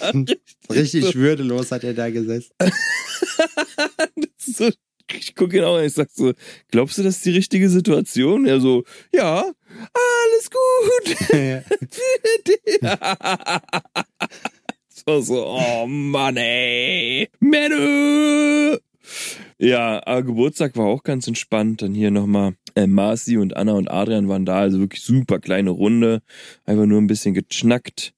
[0.69, 2.51] Richtig würdelos hat er da gesessen.
[4.37, 4.69] so,
[5.13, 6.33] ich gucke ihn auch an, ich sag so,
[6.71, 8.45] glaubst du, das ist die richtige Situation?
[8.45, 9.45] Er so, ja,
[9.93, 11.15] alles gut.
[14.95, 17.29] Es war so, oh Mann, ey.
[17.39, 18.77] Menno!
[19.57, 21.81] Ja, aber Geburtstag war auch ganz entspannt.
[21.81, 25.69] Dann hier nochmal äh, Marci und Anna und Adrian waren da, also wirklich super kleine
[25.69, 26.21] Runde.
[26.65, 28.14] Einfach nur ein bisschen geschnackt.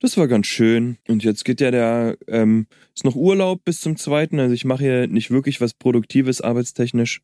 [0.00, 0.96] Das war ganz schön.
[1.08, 4.40] Und jetzt geht ja der, ähm, ist noch Urlaub bis zum zweiten.
[4.40, 7.20] Also ich mache hier nicht wirklich was Produktives arbeitstechnisch.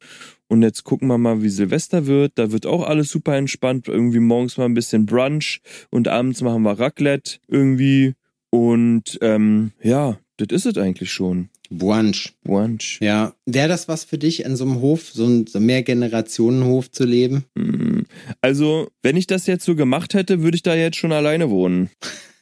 [0.49, 2.33] Und jetzt gucken wir mal, wie Silvester wird.
[2.35, 3.89] Da wird auch alles super entspannt.
[3.89, 8.13] Irgendwie morgens mal ein bisschen Brunch und abends machen wir Raclette irgendwie.
[8.51, 11.49] Und ähm, ja, das ist es eigentlich schon.
[11.71, 12.35] Brunch.
[12.45, 12.99] Brunch.
[13.01, 13.33] Ja.
[13.47, 17.45] Wäre das was für dich, in so einem Hof, so ein so Mehrgenerationenhof zu leben?
[17.57, 18.05] Hm.
[18.43, 21.89] Also, wenn ich das jetzt so gemacht hätte, würde ich da jetzt schon alleine wohnen.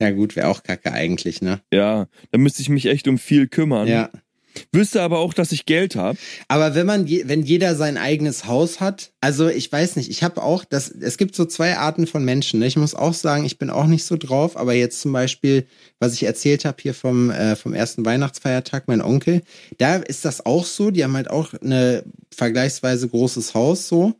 [0.00, 1.60] Ja, gut, wäre auch kacke eigentlich, ne?
[1.72, 3.88] Ja, da müsste ich mich echt um viel kümmern.
[3.88, 4.10] Ja.
[4.72, 6.18] Wüsste aber auch, dass ich Geld habe.
[6.48, 10.22] Aber wenn man, je, wenn jeder sein eigenes Haus hat, also ich weiß nicht, ich
[10.22, 12.60] habe auch, das, es gibt so zwei Arten von Menschen.
[12.60, 12.66] Ne?
[12.66, 15.66] Ich muss auch sagen, ich bin auch nicht so drauf, aber jetzt zum Beispiel,
[15.98, 19.42] was ich erzählt habe hier vom, äh, vom ersten Weihnachtsfeiertag, mein Onkel,
[19.78, 24.14] da ist das auch so, die haben halt auch eine vergleichsweise großes Haus so.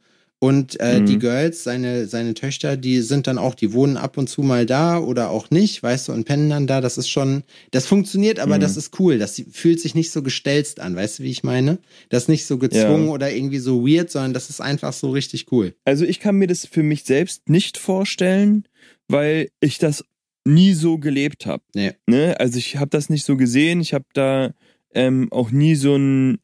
[0.47, 1.07] Und äh, Mhm.
[1.07, 4.65] die Girls, seine, seine Töchter, die sind dann auch, die wohnen ab und zu mal
[4.67, 6.81] da oder auch nicht, weißt du, und pennen dann da.
[6.81, 7.43] Das ist schon,
[7.73, 8.61] das funktioniert, aber Mhm.
[8.61, 9.19] das ist cool.
[9.19, 11.79] Das fühlt sich nicht so gestelzt an, weißt du, wie ich meine?
[12.11, 13.13] Das ist nicht so gezwungen Ja.
[13.13, 15.75] oder irgendwie so weird, sondern das ist einfach so richtig cool.
[15.85, 18.67] Also ich kann mir das für mich selbst nicht vorstellen,
[19.09, 20.05] weil ich das
[20.45, 21.63] nie so gelebt habe.
[21.75, 21.93] Nee.
[22.07, 22.39] Ne?
[22.39, 23.81] Also ich habe das nicht so gesehen.
[23.81, 24.53] Ich habe da
[24.95, 26.39] ähm, auch nie so ein,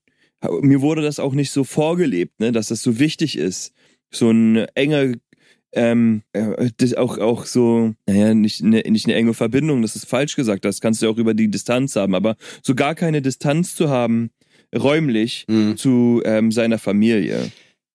[0.61, 2.51] mir wurde das auch nicht so vorgelebt, ne?
[2.51, 3.73] dass das so wichtig ist.
[4.15, 5.19] So eine enge,
[5.73, 10.07] ähm, äh, das auch, auch so, naja, nicht eine, nicht eine enge Verbindung, das ist
[10.07, 13.75] falsch gesagt, das kannst du auch über die Distanz haben, aber so gar keine Distanz
[13.75, 14.31] zu haben,
[14.75, 15.77] räumlich, Mhm.
[15.77, 17.51] zu ähm, seiner Familie.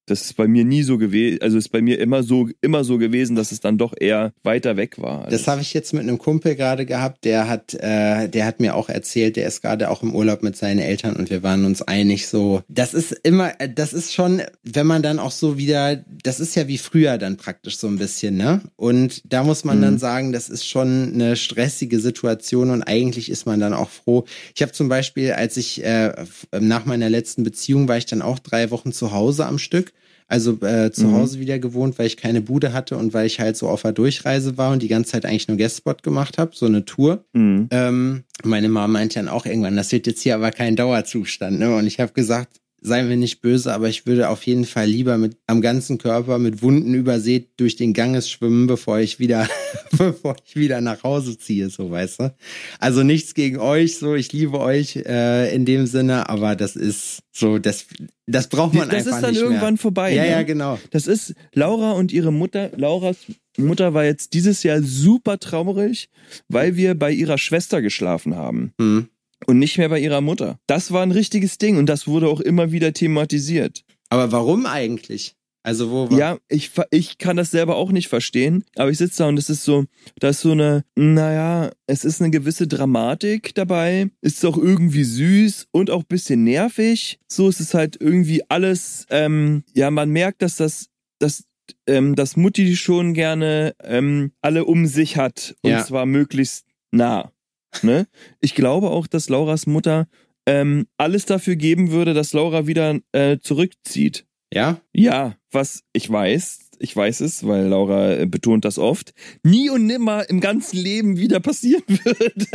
[0.08, 2.98] Das ist bei mir nie so gewesen, also ist bei mir immer so, immer so
[2.98, 5.28] gewesen, dass es dann doch eher weiter weg war.
[5.30, 8.76] Das habe ich jetzt mit einem Kumpel gerade gehabt, der hat, äh, der hat mir
[8.76, 11.82] auch erzählt, der ist gerade auch im Urlaub mit seinen Eltern und wir waren uns
[11.82, 12.64] einig so.
[12.70, 16.56] Das ist immer, äh, das ist schon, wenn man dann auch so wieder, das ist
[16.56, 18.62] ja wie früher dann praktisch so ein bisschen, ne?
[18.78, 19.82] Und da muss man Mhm.
[19.82, 24.24] dann sagen, das ist schon eine stressige Situation und eigentlich ist man dann auch froh.
[24.56, 26.14] Ich habe zum Beispiel, als ich äh,
[26.58, 29.92] nach meiner letzten Beziehung war ich dann auch drei Wochen zu Hause am Stück.
[30.28, 31.14] Also äh, zu Mhm.
[31.14, 33.94] Hause wieder gewohnt, weil ich keine Bude hatte und weil ich halt so auf der
[33.94, 37.24] Durchreise war und die ganze Zeit eigentlich nur Guestspot gemacht habe, so eine Tour.
[37.34, 37.68] Mhm.
[37.72, 41.60] Ähm, meine Mama meinte dann auch irgendwann, das wird jetzt hier aber kein Dauerzustand.
[41.60, 41.74] Ne?
[41.76, 45.18] Und ich habe gesagt, seien wir nicht böse, aber ich würde auf jeden Fall lieber
[45.18, 49.48] mit am ganzen Körper mit Wunden übersät durch den Ganges schwimmen, bevor ich wieder,
[49.98, 52.36] bevor ich wieder nach Hause ziehe, so weißt du.
[52.80, 57.20] Also nichts gegen euch, so ich liebe euch äh, in dem Sinne, aber das ist
[57.32, 57.86] so, das,
[58.26, 59.82] das braucht man das einfach ist dann nicht irgendwann mehr.
[59.82, 60.14] vorbei.
[60.14, 60.32] Ja, ne?
[60.32, 60.80] ja, genau.
[60.92, 62.72] Das ist Laura und ihre Mutter.
[62.76, 63.18] Lauras
[63.58, 66.10] Mutter war jetzt dieses Jahr super traurig,
[66.48, 69.10] weil wir bei ihrer Schwester geschlafen haben Hm.
[69.46, 70.60] Und nicht mehr bei ihrer Mutter.
[70.68, 73.84] Das war ein richtiges Ding und das wurde auch immer wieder thematisiert.
[74.10, 75.36] Aber warum eigentlich?
[75.64, 79.24] Also wo war Ja, ich, ich kann das selber auch nicht verstehen, aber ich sitze
[79.24, 79.84] da und es ist so,
[80.20, 85.68] da ist so eine, naja, es ist eine gewisse Dramatik dabei, ist auch irgendwie süß
[85.72, 87.20] und auch ein bisschen nervig.
[87.30, 90.88] So ist es halt irgendwie alles, ähm, ja, man merkt, dass das,
[91.20, 91.44] dass,
[91.86, 95.86] ähm, dass Mutti schon gerne ähm, alle um sich hat und Ja.
[95.86, 97.34] zwar möglichst nah.
[97.82, 98.08] Ne?
[98.40, 100.08] Ich glaube auch, dass Lauras Mutter
[100.46, 104.26] ähm, alles dafür geben würde, dass Laura wieder äh, zurückzieht.
[104.54, 104.80] Ja?
[104.94, 109.14] Ja, was ich weiß, ich weiß es, weil Laura äh, betont das oft,
[109.44, 112.48] nie und nimmer im ganzen Leben wieder passieren wird.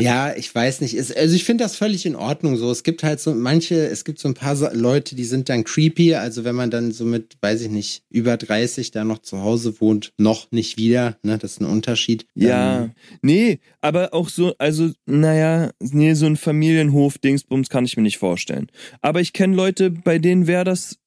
[0.00, 0.94] Ja, ich weiß nicht.
[0.94, 2.70] Es, also ich finde das völlig in Ordnung so.
[2.70, 6.14] Es gibt halt so manche, es gibt so ein paar Leute, die sind dann creepy.
[6.14, 9.80] Also wenn man dann so mit, weiß ich nicht, über 30 da noch zu Hause
[9.80, 12.26] wohnt, noch nicht wieder, ne, das ist ein Unterschied.
[12.34, 12.92] ja, Ähm,
[13.22, 18.68] nee, aber auch so, also, naja, nee, so ein Familienhof-Dingsbums kann ich mir nicht vorstellen.
[19.00, 20.98] Aber ich kenne Leute, bei denen wäre das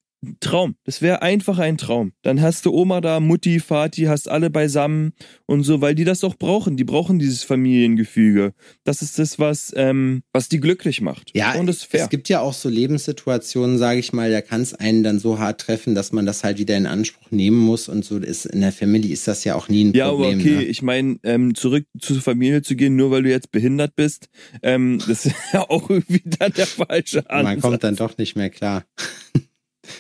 [0.42, 0.76] Traum.
[0.84, 2.12] Das wäre einfach ein Traum.
[2.24, 5.14] Dann hast du Oma da, Mutti, Vati, hast alle beisammen
[5.46, 6.76] und so, weil die das auch brauchen.
[6.76, 8.54] Die brauchen dieses Familiengefüge.
[8.84, 11.32] Das ist das, was, ähm, was die glücklich macht.
[11.36, 12.04] Ja, und das ist fair.
[12.04, 15.40] es gibt ja auch so Lebenssituationen, sage ich mal, da kann es einen dann so
[15.40, 18.62] hart treffen, dass man das halt wieder in Anspruch nehmen muss und so ist in
[18.62, 20.40] der Familie ist das ja auch nie ein Ja, Problem.
[20.40, 20.64] aber okay, ne?
[20.64, 24.28] ich meine, ähm, zurück zur Familie zu gehen, nur weil du jetzt behindert bist,
[24.64, 27.44] ähm, das ist ja auch irgendwie dann der falsche Ansatz.
[27.44, 28.84] Man kommt dann doch nicht mehr klar.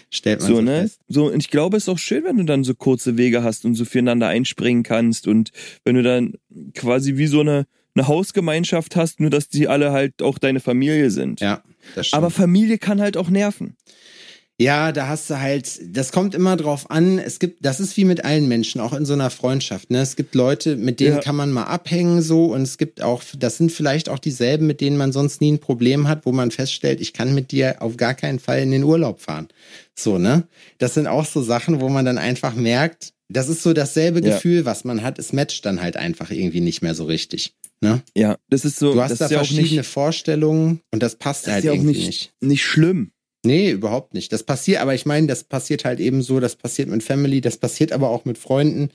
[0.09, 0.81] Stellt man so, so, ne?
[0.81, 0.99] fest.
[1.07, 3.65] So, und ich glaube, es ist auch schön, wenn du dann so kurze Wege hast
[3.65, 5.51] und so füreinander einspringen kannst und
[5.83, 6.33] wenn du dann
[6.73, 7.65] quasi wie so eine,
[7.95, 11.41] eine Hausgemeinschaft hast, nur dass die alle halt auch deine Familie sind.
[11.41, 11.63] Ja,
[11.95, 12.17] das stimmt.
[12.17, 13.75] Aber Familie kann halt auch nerven.
[14.61, 17.17] Ja, da hast du halt, das kommt immer drauf an.
[17.17, 19.89] Es gibt, das ist wie mit allen Menschen, auch in so einer Freundschaft.
[19.89, 20.01] Ne?
[20.01, 21.21] Es gibt Leute, mit denen Ja.
[21.21, 24.81] kann man mal abhängen so und es gibt auch, das sind vielleicht auch dieselben, mit
[24.81, 27.95] denen man sonst nie ein Problem hat, wo man feststellt, ich kann mit dir auf
[27.95, 29.47] gar keinen Fall in den Urlaub fahren.
[29.95, 30.43] So, ne?
[30.77, 34.33] Das sind auch so Sachen, wo man dann einfach merkt, das ist so dasselbe Ja.
[34.35, 35.19] Gefühl, was man hat.
[35.19, 37.53] Es matcht dann halt einfach irgendwie nicht mehr so richtig.
[37.79, 38.01] Ne?
[38.13, 41.59] Ja, das ist so, Du hast da verschiedene nicht, Vorstellungen und das passt das halt
[41.63, 42.33] ist ja auch irgendwie nicht.
[42.41, 43.11] nicht schlimm.
[43.45, 44.33] Nee, überhaupt nicht.
[44.33, 47.55] Das passiert, aber ich meine, das passiert halt eben so, das passiert mit Family, das
[47.57, 48.89] passiert aber auch mit Freunden.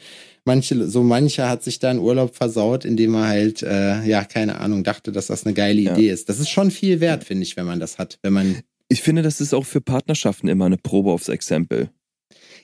[0.45, 4.61] Manche, so mancher hat sich da einen Urlaub versaut, indem er halt, äh, ja, keine
[4.61, 5.93] Ahnung, dachte, dass das eine geile Ja.
[5.95, 6.29] Idee ist.
[6.29, 8.19] Das ist schon viel wert, finde ich, wenn man das hat.
[8.23, 11.89] Wenn man, Ich finde, das ist auch für Partnerschaften immer eine Probe aufs Exempel.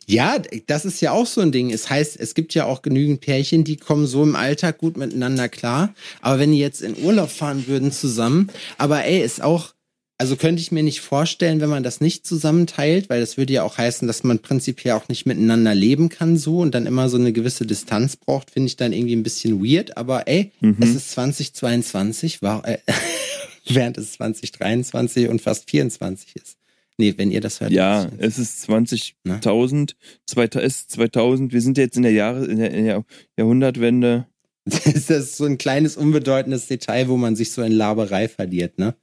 [0.07, 1.71] ja, das ist ja auch so ein Ding.
[1.73, 5.49] Es heißt, es gibt ja auch genügend Pärchen, die kommen so im Alltag gut miteinander
[5.49, 5.95] klar.
[6.21, 9.73] Aber wenn die jetzt in Urlaub fahren würden zusammen, aber ey, ist auch,
[10.21, 13.63] also könnte ich mir nicht vorstellen, wenn man das nicht zusammenteilt, weil das würde ja
[13.63, 17.17] auch heißen, dass man prinzipiell auch nicht miteinander leben kann so und dann immer so
[17.17, 19.97] eine gewisse Distanz braucht, finde ich dann irgendwie ein bisschen weird.
[19.97, 20.77] Aber ey, Mhm.
[20.81, 22.79] es ist 2022, war, äh,
[23.69, 26.57] während es 2023 und fast 24 ist.
[26.99, 27.71] Nee, wenn ihr das hört.
[27.73, 29.95] Ja, es- ist 20.000,
[30.27, 33.05] 2000, es ist 2000, wir sind jetzt in der Jahre, in der, in der
[33.39, 34.27] Jahrhundertwende.
[34.67, 38.95] Das ist so ein kleines, unbedeutendes Detail, wo man sich so in Laberei verliert, ne?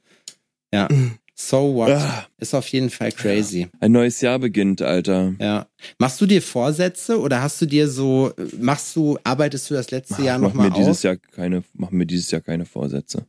[0.72, 0.88] Ja.
[1.34, 1.90] So what?
[1.90, 3.68] Ah, Ist auf jeden Fall crazy.
[3.78, 5.34] ein neues Jahr beginnt, Alter.
[5.40, 5.66] Ja.
[5.98, 10.20] Machst du dir Vorsätze oder hast du dir so, machst du, arbeitest du das letzte
[10.22, 11.02] Jahr mach nochmal mir dieses auf?
[11.04, 13.24] Jahr keine, mach mir dieses Jahr keine Vorsätze.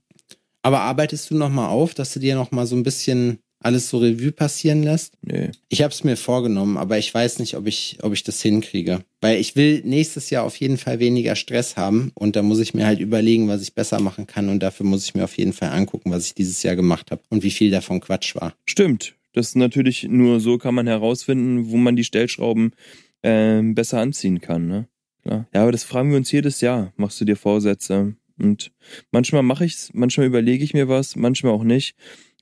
[0.63, 4.31] Aber arbeitest du nochmal auf, dass du dir nochmal so ein bisschen alles so Revue
[4.31, 5.13] passieren lässt?
[5.21, 5.51] Nee.
[5.67, 9.03] Ich habe es mir vorgenommen, aber ich weiß nicht, ob ich, ob ich das hinkriege.
[9.21, 12.73] Weil ich will nächstes Jahr auf jeden Fall weniger Stress haben und da muss ich
[12.73, 15.53] mir halt überlegen, was ich besser machen kann und dafür muss ich mir auf jeden
[15.53, 18.53] Fall angucken, was ich dieses Jahr gemacht habe und wie viel davon Quatsch war.
[18.65, 19.15] Stimmt.
[19.33, 22.71] Das ist natürlich nur so kann man herausfinden, wo man die Stellschrauben
[23.23, 24.87] ähm, besser anziehen kann, ne?
[25.23, 25.47] Klar.
[25.53, 26.93] Ja, aber das fragen wir uns jedes Jahr.
[26.95, 28.15] Machst du dir Vorsätze?
[28.39, 28.71] Und
[29.11, 31.95] manchmal mache ich's, manchmal überlege ich mir was, manchmal auch nicht.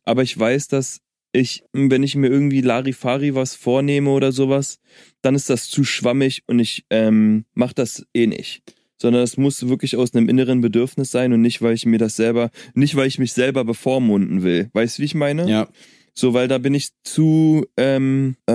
[0.03, 1.01] Aber ich weiß, dass
[1.37, 4.79] ich, wenn ich mir irgendwie Larifari was vornehme oder sowas,
[5.21, 8.61] dann ist das zu schwammig und ich ähm, mache das eh nicht.
[8.99, 12.15] Sondern das muss wirklich aus einem inneren Bedürfnis sein und nicht, weil ich mir das
[12.15, 14.69] selber, nicht weil ich mich selber bevormunden will.
[14.73, 15.47] Weißt du, wie ich meine?
[15.49, 15.67] Ja,
[16.15, 18.53] So, weil da bin ich zu, ähm, äh,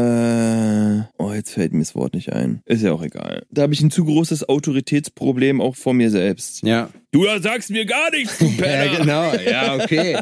[1.33, 2.63] oh, jetzt fällt mir das Wort nicht ein.
[2.67, 3.45] Ist ja auch egal.
[3.51, 6.63] Da habe ich ein zu großes Autoritätsproblem auch vor mir selbst.
[6.63, 6.91] ja.
[7.15, 8.85] Du sagst mir gar nichts, du Penner.
[8.85, 9.35] Ja, genau.
[9.35, 10.19] Ja, okay.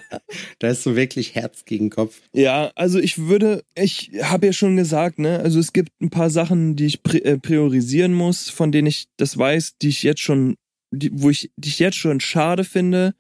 [0.59, 2.21] da ist so wirklich Herz gegen Kopf.
[2.33, 6.31] Ja, also ich würde, ich habe ja schon gesagt, ne, also es gibt ein paar
[6.31, 10.57] Sachen, die ich äh, priorisieren muss, von denen ich das weiß, die ich jetzt schon,
[10.91, 13.15] die, wo ich, die ich jetzt schon schade finde,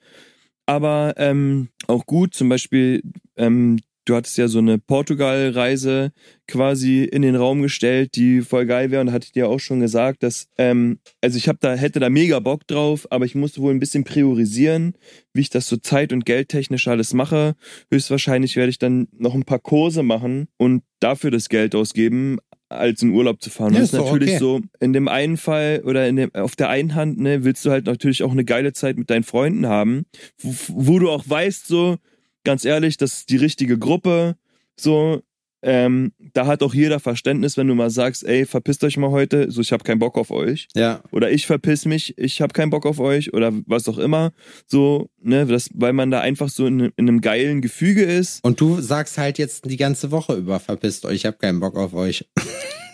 [0.66, 2.34] aber ähm, auch gut.
[2.34, 3.02] Zum Beispiel,
[3.36, 3.78] ähm,
[4.10, 6.12] du hattest ja so eine Portugal-Reise
[6.48, 9.78] quasi in den Raum gestellt, die voll geil wäre und hatte ich dir auch schon
[9.78, 13.60] gesagt, dass ähm, also ich habe da hätte da mega Bock drauf, aber ich musste
[13.60, 14.94] wohl ein bisschen priorisieren,
[15.32, 17.54] wie ich das so zeit- und geldtechnisch alles mache.
[17.92, 22.38] Höchstwahrscheinlich werde ich dann noch ein paar Kurse machen und dafür das Geld ausgeben,
[22.68, 23.74] als in Urlaub zu fahren.
[23.74, 24.38] Ja, das ist natürlich okay.
[24.38, 27.70] so, in dem einen Fall oder in dem, auf der einen Hand, ne, willst du
[27.70, 30.06] halt natürlich auch eine geile Zeit mit deinen Freunden haben,
[30.38, 31.96] wo, wo du auch weißt, so,
[32.44, 34.36] ganz ehrlich, das ist die richtige Gruppe,
[34.78, 35.22] so,
[35.62, 39.50] ähm, da hat auch jeder Verständnis, wenn du mal sagst, ey, verpisst euch mal heute,
[39.50, 40.68] so, ich habe keinen Bock auf euch.
[40.74, 41.02] Ja.
[41.10, 44.32] Oder ich verpiss mich, ich habe keinen Bock auf euch oder was auch immer.
[44.66, 48.42] So, ne, das, weil man da einfach so in, in einem geilen Gefüge ist.
[48.42, 51.76] Und du sagst halt jetzt die ganze Woche über, verpisst euch, ich hab keinen Bock
[51.76, 52.26] auf euch.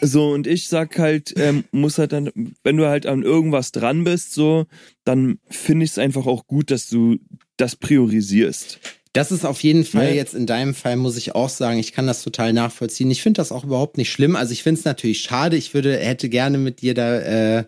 [0.02, 2.30] So, und ich sag halt, ähm, muss halt dann,
[2.62, 4.66] wenn du halt an irgendwas dran bist, so,
[5.04, 7.16] dann finde ich es einfach auch gut, dass du
[7.56, 8.78] das priorisierst.
[9.16, 10.14] Das ist auf jeden Fall Ne?
[10.16, 13.10] jetzt in deinem Fall, muss ich auch sagen, ich kann das total nachvollziehen.
[13.10, 14.36] Ich finde das auch überhaupt nicht schlimm.
[14.36, 15.56] Also ich finde es natürlich schade.
[15.56, 17.64] Ich würde, hätte gerne mit dir da äh,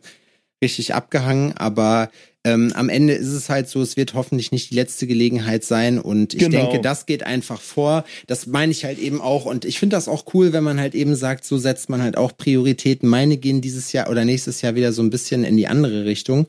[0.62, 2.10] richtig abgehangen, aber
[2.44, 5.98] ähm, am Ende ist es halt so, es wird hoffentlich nicht die letzte Gelegenheit sein
[5.98, 6.70] und ich Genau.
[6.70, 8.04] denke, das geht einfach vor.
[8.26, 10.94] Das meine ich halt eben auch und ich finde das auch cool, wenn man halt
[10.94, 13.08] eben sagt, so setzt man halt auch Prioritäten.
[13.08, 16.46] Meine gehen dieses Jahr oder nächstes Jahr wieder so ein bisschen in die andere Richtung.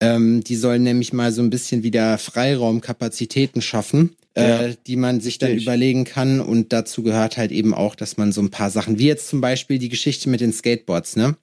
[0.00, 4.62] Ähm, die sollen nämlich mal so ein bisschen wieder Freiraumkapazitäten schaffen, Ja.
[4.62, 5.62] äh, die man sich dann ich.
[5.62, 6.40] überlegen kann.
[6.40, 9.40] Und dazu gehört halt eben auch, dass man so ein paar Sachen, wie jetzt zum
[9.40, 11.36] Beispiel die Geschichte mit den Skateboards, ne?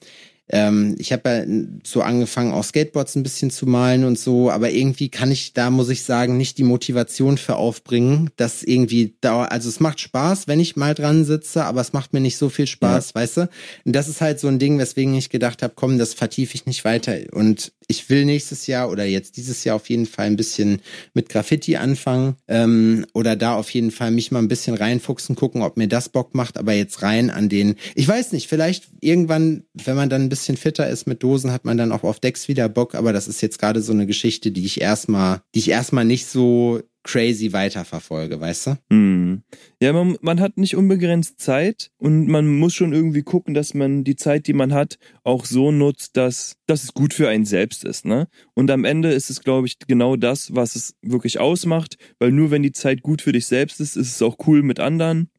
[0.54, 1.46] Ähm, ich habe ja
[1.84, 5.70] so angefangen, auch Skateboards ein bisschen zu malen und so, aber irgendwie kann ich da,
[5.70, 10.50] muss ich sagen, nicht die Motivation für aufbringen, dass irgendwie da, also es macht Spaß,
[10.50, 13.50] wenn ich mal dran sitze, aber es macht mir nicht so viel Spaß, weißt du?
[13.86, 16.66] Und das ist halt so ein Ding, weswegen ich gedacht habe, komm, das vertiefe ich
[16.66, 17.16] nicht weiter.
[17.32, 20.82] Und ich will nächstes Jahr oder jetzt dieses Jahr auf jeden Fall ein bisschen
[21.14, 25.62] mit Graffiti anfangen ähm, oder da auf jeden Fall mich mal ein bisschen reinfuchsen, gucken,
[25.62, 29.64] ob mir das Bock macht, aber jetzt rein an den, ich weiß nicht, vielleicht irgendwann,
[29.74, 32.48] wenn man dann ein bisschen fitter ist mit Dosen, hat man dann auch auf Decks
[32.48, 35.70] wieder Bock, aber das ist jetzt gerade so eine Geschichte, die ich erstmal, die ich
[35.70, 38.78] erstmal nicht so crazy weiterverfolge, weißt du?
[38.92, 39.42] Hm.
[39.82, 44.04] Ja, man, man hat nicht unbegrenzt Zeit und man muss schon irgendwie gucken, dass man
[44.04, 47.84] die Zeit, die man hat, auch so nutzt, dass, dass es gut für einen selbst
[47.84, 48.06] ist.
[48.06, 48.28] Ne?
[48.54, 52.52] Und am Ende ist es, glaube ich, genau das, was es wirklich ausmacht, weil nur
[52.52, 55.30] wenn die Zeit gut für dich selbst ist, ist es auch cool mit anderen.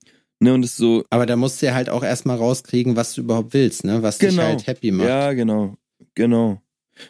[0.41, 0.55] Ne?
[0.55, 3.21] Und es ist so, Aber da musst du ja halt auch erstmal rauskriegen, was du
[3.21, 4.03] überhaupt willst, ne?
[4.03, 4.43] Was dich Genau.
[4.43, 5.07] halt happy macht.
[5.09, 5.77] Ja, genau.
[6.17, 6.61] Genau.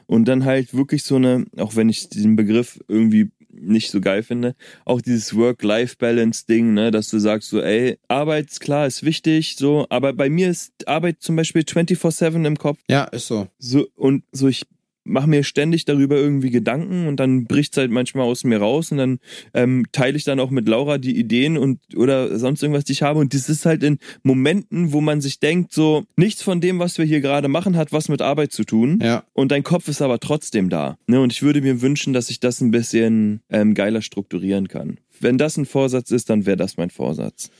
[0.06, 4.22] Und dann halt wirklich so eine, auch wenn ich diesen Begriff irgendwie nicht so geil
[4.22, 9.56] finde, auch dieses Work-Life-Balance-Ding, ne, dass du sagst so, ey, Arbeit, ist klar, ist wichtig,
[9.56, 12.78] so, aber bei mir ist Arbeit zum Beispiel 24-7 im Kopf.
[12.88, 13.48] Ja, ist so.
[13.58, 14.66] So, und so, ich
[15.04, 18.98] mache mir ständig darüber irgendwie Gedanken und dann bricht's halt manchmal aus mir raus und
[18.98, 19.18] dann
[19.54, 23.02] ähm, teile ich dann auch mit Laura die Ideen und oder sonst irgendwas, die ich
[23.02, 23.18] habe.
[23.18, 26.98] Und das ist halt in Momenten, wo man sich denkt, so, nichts von dem, was
[26.98, 29.00] wir hier gerade machen, hat was mit Arbeit zu tun.
[29.02, 29.24] Ja.
[29.32, 30.98] Und dein Kopf ist aber trotzdem da.
[31.06, 31.20] Ne?
[31.20, 34.98] Und ich würde mir wünschen, dass ich das ein bisschen ähm, geiler strukturieren kann.
[35.20, 37.50] Wenn das ein Vorsatz ist, dann wäre das mein Vorsatz.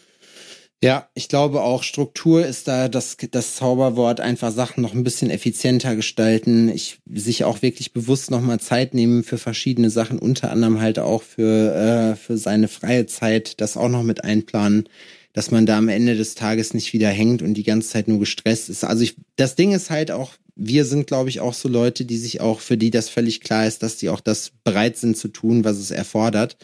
[0.84, 5.30] Ja, ich glaube auch, Struktur ist da das, das Zauberwort, einfach Sachen noch ein bisschen
[5.30, 10.80] effizienter gestalten, ich sich auch wirklich bewusst nochmal Zeit nehmen für verschiedene Sachen, unter anderem
[10.80, 14.88] halt auch für, äh, für seine freie Zeit, das auch noch mit einplanen,
[15.32, 18.18] dass man da am Ende des Tages nicht wieder hängt und die ganze Zeit nur
[18.18, 18.82] gestresst ist.
[18.82, 22.18] Also ich, das Ding ist halt auch, wir sind, glaube ich, auch so Leute, die
[22.18, 25.28] sich auch, für die das völlig klar ist, dass die auch das bereit sind zu
[25.28, 26.56] tun, was es erfordert.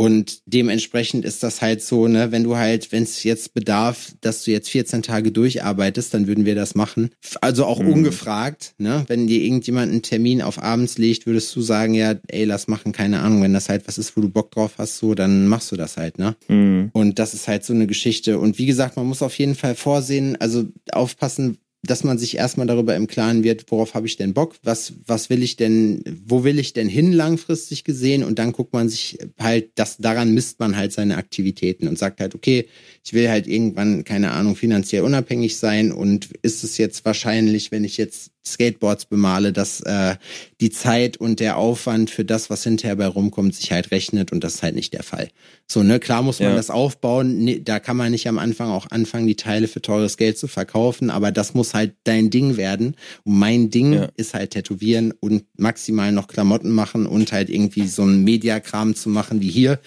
[0.00, 4.44] Und dementsprechend ist das halt so, ne, wenn du halt, wenn es jetzt bedarf, dass
[4.44, 7.10] du jetzt 14 Tage durcharbeitest, dann würden wir das machen.
[7.40, 7.92] Also auch Mhm.
[7.94, 9.04] ungefragt, ne?
[9.08, 12.92] Wenn dir irgendjemand einen Termin auf abends legt, würdest du sagen, ja, ey, lass machen,
[12.92, 15.72] keine Ahnung, wenn das halt was ist, wo du Bock drauf hast, so, dann machst
[15.72, 16.36] du das halt, ne?
[16.46, 16.90] Mhm.
[16.92, 18.38] Und das ist halt so eine Geschichte.
[18.38, 22.66] Und wie gesagt, man muss auf jeden Fall vorsehen, also aufpassen, dass man sich erstmal
[22.66, 26.42] darüber im Klaren wird, worauf habe ich denn Bock, was, was will ich denn, wo
[26.42, 28.24] will ich denn hin langfristig gesehen?
[28.24, 32.20] Und dann guckt man sich halt, das daran misst man halt seine Aktivitäten und sagt
[32.20, 32.66] halt, okay,
[33.04, 35.92] ich will halt irgendwann, keine Ahnung, finanziell unabhängig sein.
[35.92, 40.16] Und ist es jetzt wahrscheinlich, wenn ich jetzt Skateboards bemale, dass äh,
[40.60, 44.42] die Zeit und der Aufwand für das, was hinterher bei rumkommt, sich halt rechnet und
[44.44, 45.28] das ist halt nicht der Fall.
[45.66, 46.56] So, ne, klar muss man Ja.
[46.56, 50.16] das aufbauen, ne, da kann man nicht am Anfang auch anfangen, die Teile für teures
[50.16, 52.96] Geld zu verkaufen, aber das muss halt dein Ding werden.
[53.24, 54.08] Und mein Ding Ja.
[54.16, 59.08] ist halt tätowieren und maximal noch Klamotten machen und halt irgendwie so ein Mediakram zu
[59.10, 59.78] machen wie hier.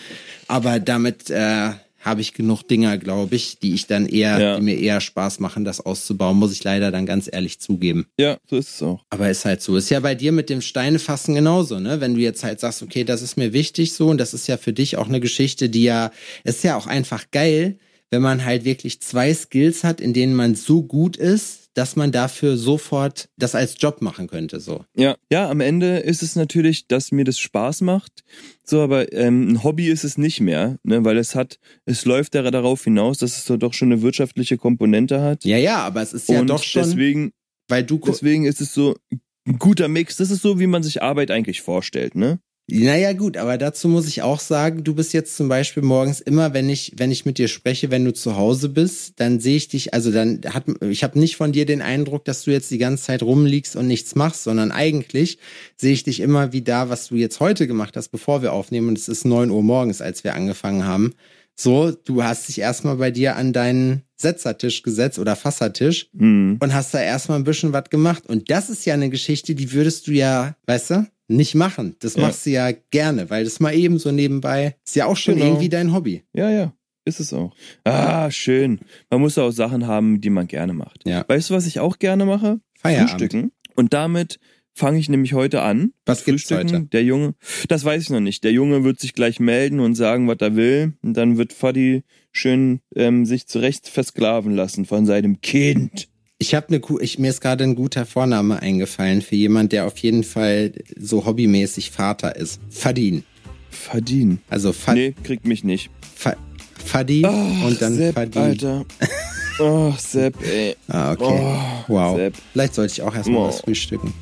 [0.48, 1.72] Aber damit äh,
[2.02, 4.56] habe ich genug Dinger, glaube ich, die ich dann eher, Ja.
[4.58, 8.08] die mir eher Spaß machen, das auszubauen, muss ich leider dann ganz ehrlich zugeben.
[8.20, 9.04] Ja, so ist es auch.
[9.10, 9.78] Aber ist halt so.
[9.78, 12.02] Ist ja bei dir mit dem Steinefassen genauso, ne?
[12.02, 14.58] Wenn du jetzt halt sagst, okay, das ist mir wichtig so und das ist ja
[14.58, 16.12] für dich auch eine Geschichte, die ja,
[16.44, 17.78] ist ja auch einfach geil,
[18.10, 22.12] wenn man halt wirklich zwei Skills hat, in denen man so gut ist, dass man
[22.12, 24.86] dafür sofort das als Job machen könnte, so.
[24.96, 28.24] Ja, ja, am Ende ist es natürlich, dass mir das Spaß macht.
[28.64, 32.36] So, aber ähm, ein Hobby ist es nicht mehr, ne, weil es hat, es läuft
[32.36, 35.46] da darauf hinaus, dass es doch schon eine wirtschaftliche Komponente hat.
[35.46, 37.32] Ja, ja, aber es ist ja und doch schon, deswegen,
[37.68, 38.96] weil du, deswegen ist es so
[39.48, 40.18] ein guter Mix.
[40.18, 42.40] Das ist so, wie man sich Arbeit eigentlich vorstellt, ne?
[42.70, 46.54] Naja, gut, aber dazu muss ich auch sagen, du bist jetzt zum Beispiel morgens immer,
[46.54, 49.68] wenn ich, wenn ich mit dir spreche, wenn du zu Hause bist, dann sehe ich
[49.68, 52.78] dich, also dann hat, ich habe nicht von dir den Eindruck, dass du jetzt die
[52.78, 55.38] ganze Zeit rumliegst und nichts machst, sondern eigentlich
[55.76, 58.88] sehe ich dich immer wie da, was du jetzt heute gemacht hast, bevor wir aufnehmen,
[58.88, 61.14] und es ist neun Uhr morgens, als wir angefangen haben.
[61.56, 66.58] So, du hast dich erstmal bei dir an deinen Setzertisch gesetzt oder Fassertisch Hm.
[66.62, 68.26] und hast da erstmal ein bisschen was gemacht.
[68.28, 71.96] Und das ist ja eine Geschichte, die würdest du ja, weißt du, nicht machen.
[72.00, 72.22] Das Ja.
[72.24, 75.48] machst du ja gerne, weil das mal eben so nebenbei ist ja auch schon Genau.
[75.48, 76.24] irgendwie dein Hobby.
[76.34, 76.74] Ja, ja,
[77.06, 77.56] ist es auch.
[77.86, 78.80] Ah, schön.
[79.10, 81.04] Man muss auch Sachen haben, die man gerne macht.
[81.08, 81.24] Ja.
[81.28, 82.60] Weißt du, was ich auch gerne mache?
[82.80, 83.12] Feierabend.
[83.12, 83.52] Frühstücken.
[83.76, 84.40] Und damit
[84.74, 85.92] fange ich nämlich heute an.
[86.06, 86.74] Was gibt's Frühstücken.
[86.82, 86.88] heute?
[86.88, 87.36] Der Junge,
[87.70, 88.44] das weiß ich noch nicht.
[88.44, 90.94] Der Junge wird sich gleich melden und sagen, was er will.
[91.02, 96.08] Und dann wird Fadi schön ähm, sich zurecht versklaven lassen von seinem Kind.
[96.38, 99.98] Ich habe eine, ich mir ist gerade ein guter Vorname eingefallen für jemand, der auf
[100.00, 102.60] jeden Fall so hobbymäßig Vater ist.
[102.70, 103.24] Fadin.
[103.70, 104.40] Fadin.
[104.50, 105.90] Also Fa Nee, kriegt mich nicht.
[106.16, 106.36] Fa
[106.84, 108.42] Fadi Oh, und dann Sepp, Fadin.
[108.42, 108.86] Alter.
[109.60, 110.76] Oh, Sepp, ey.
[110.88, 111.24] Ah, okay.
[111.88, 112.18] Oh, wow.
[112.18, 112.34] Sepp.
[112.54, 113.48] Vielleicht sollte ich auch erstmal Oh.
[113.48, 114.14] was frühstücken.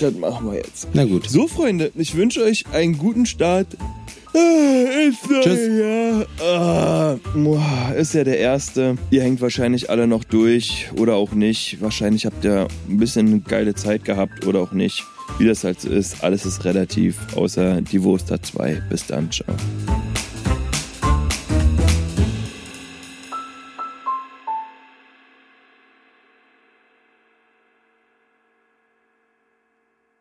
[0.00, 0.88] Das machen wir jetzt.
[0.92, 1.28] Na gut.
[1.30, 3.76] So, Freunde, ich wünsche euch einen guten Start.
[4.34, 5.68] Ah, Ist Tschüss.
[5.80, 6.26] Jahr.
[6.42, 8.96] Ah, ist ja der erste.
[9.10, 11.80] Ihr hängt wahrscheinlich alle noch durch oder auch nicht.
[11.80, 15.04] Wahrscheinlich habt ihr ein bisschen eine geile Zeit gehabt oder auch nicht.
[15.38, 18.82] Wie das halt so ist, alles ist relativ, außer die Wurst hat zwei.
[18.88, 19.54] Bis dann, ciao.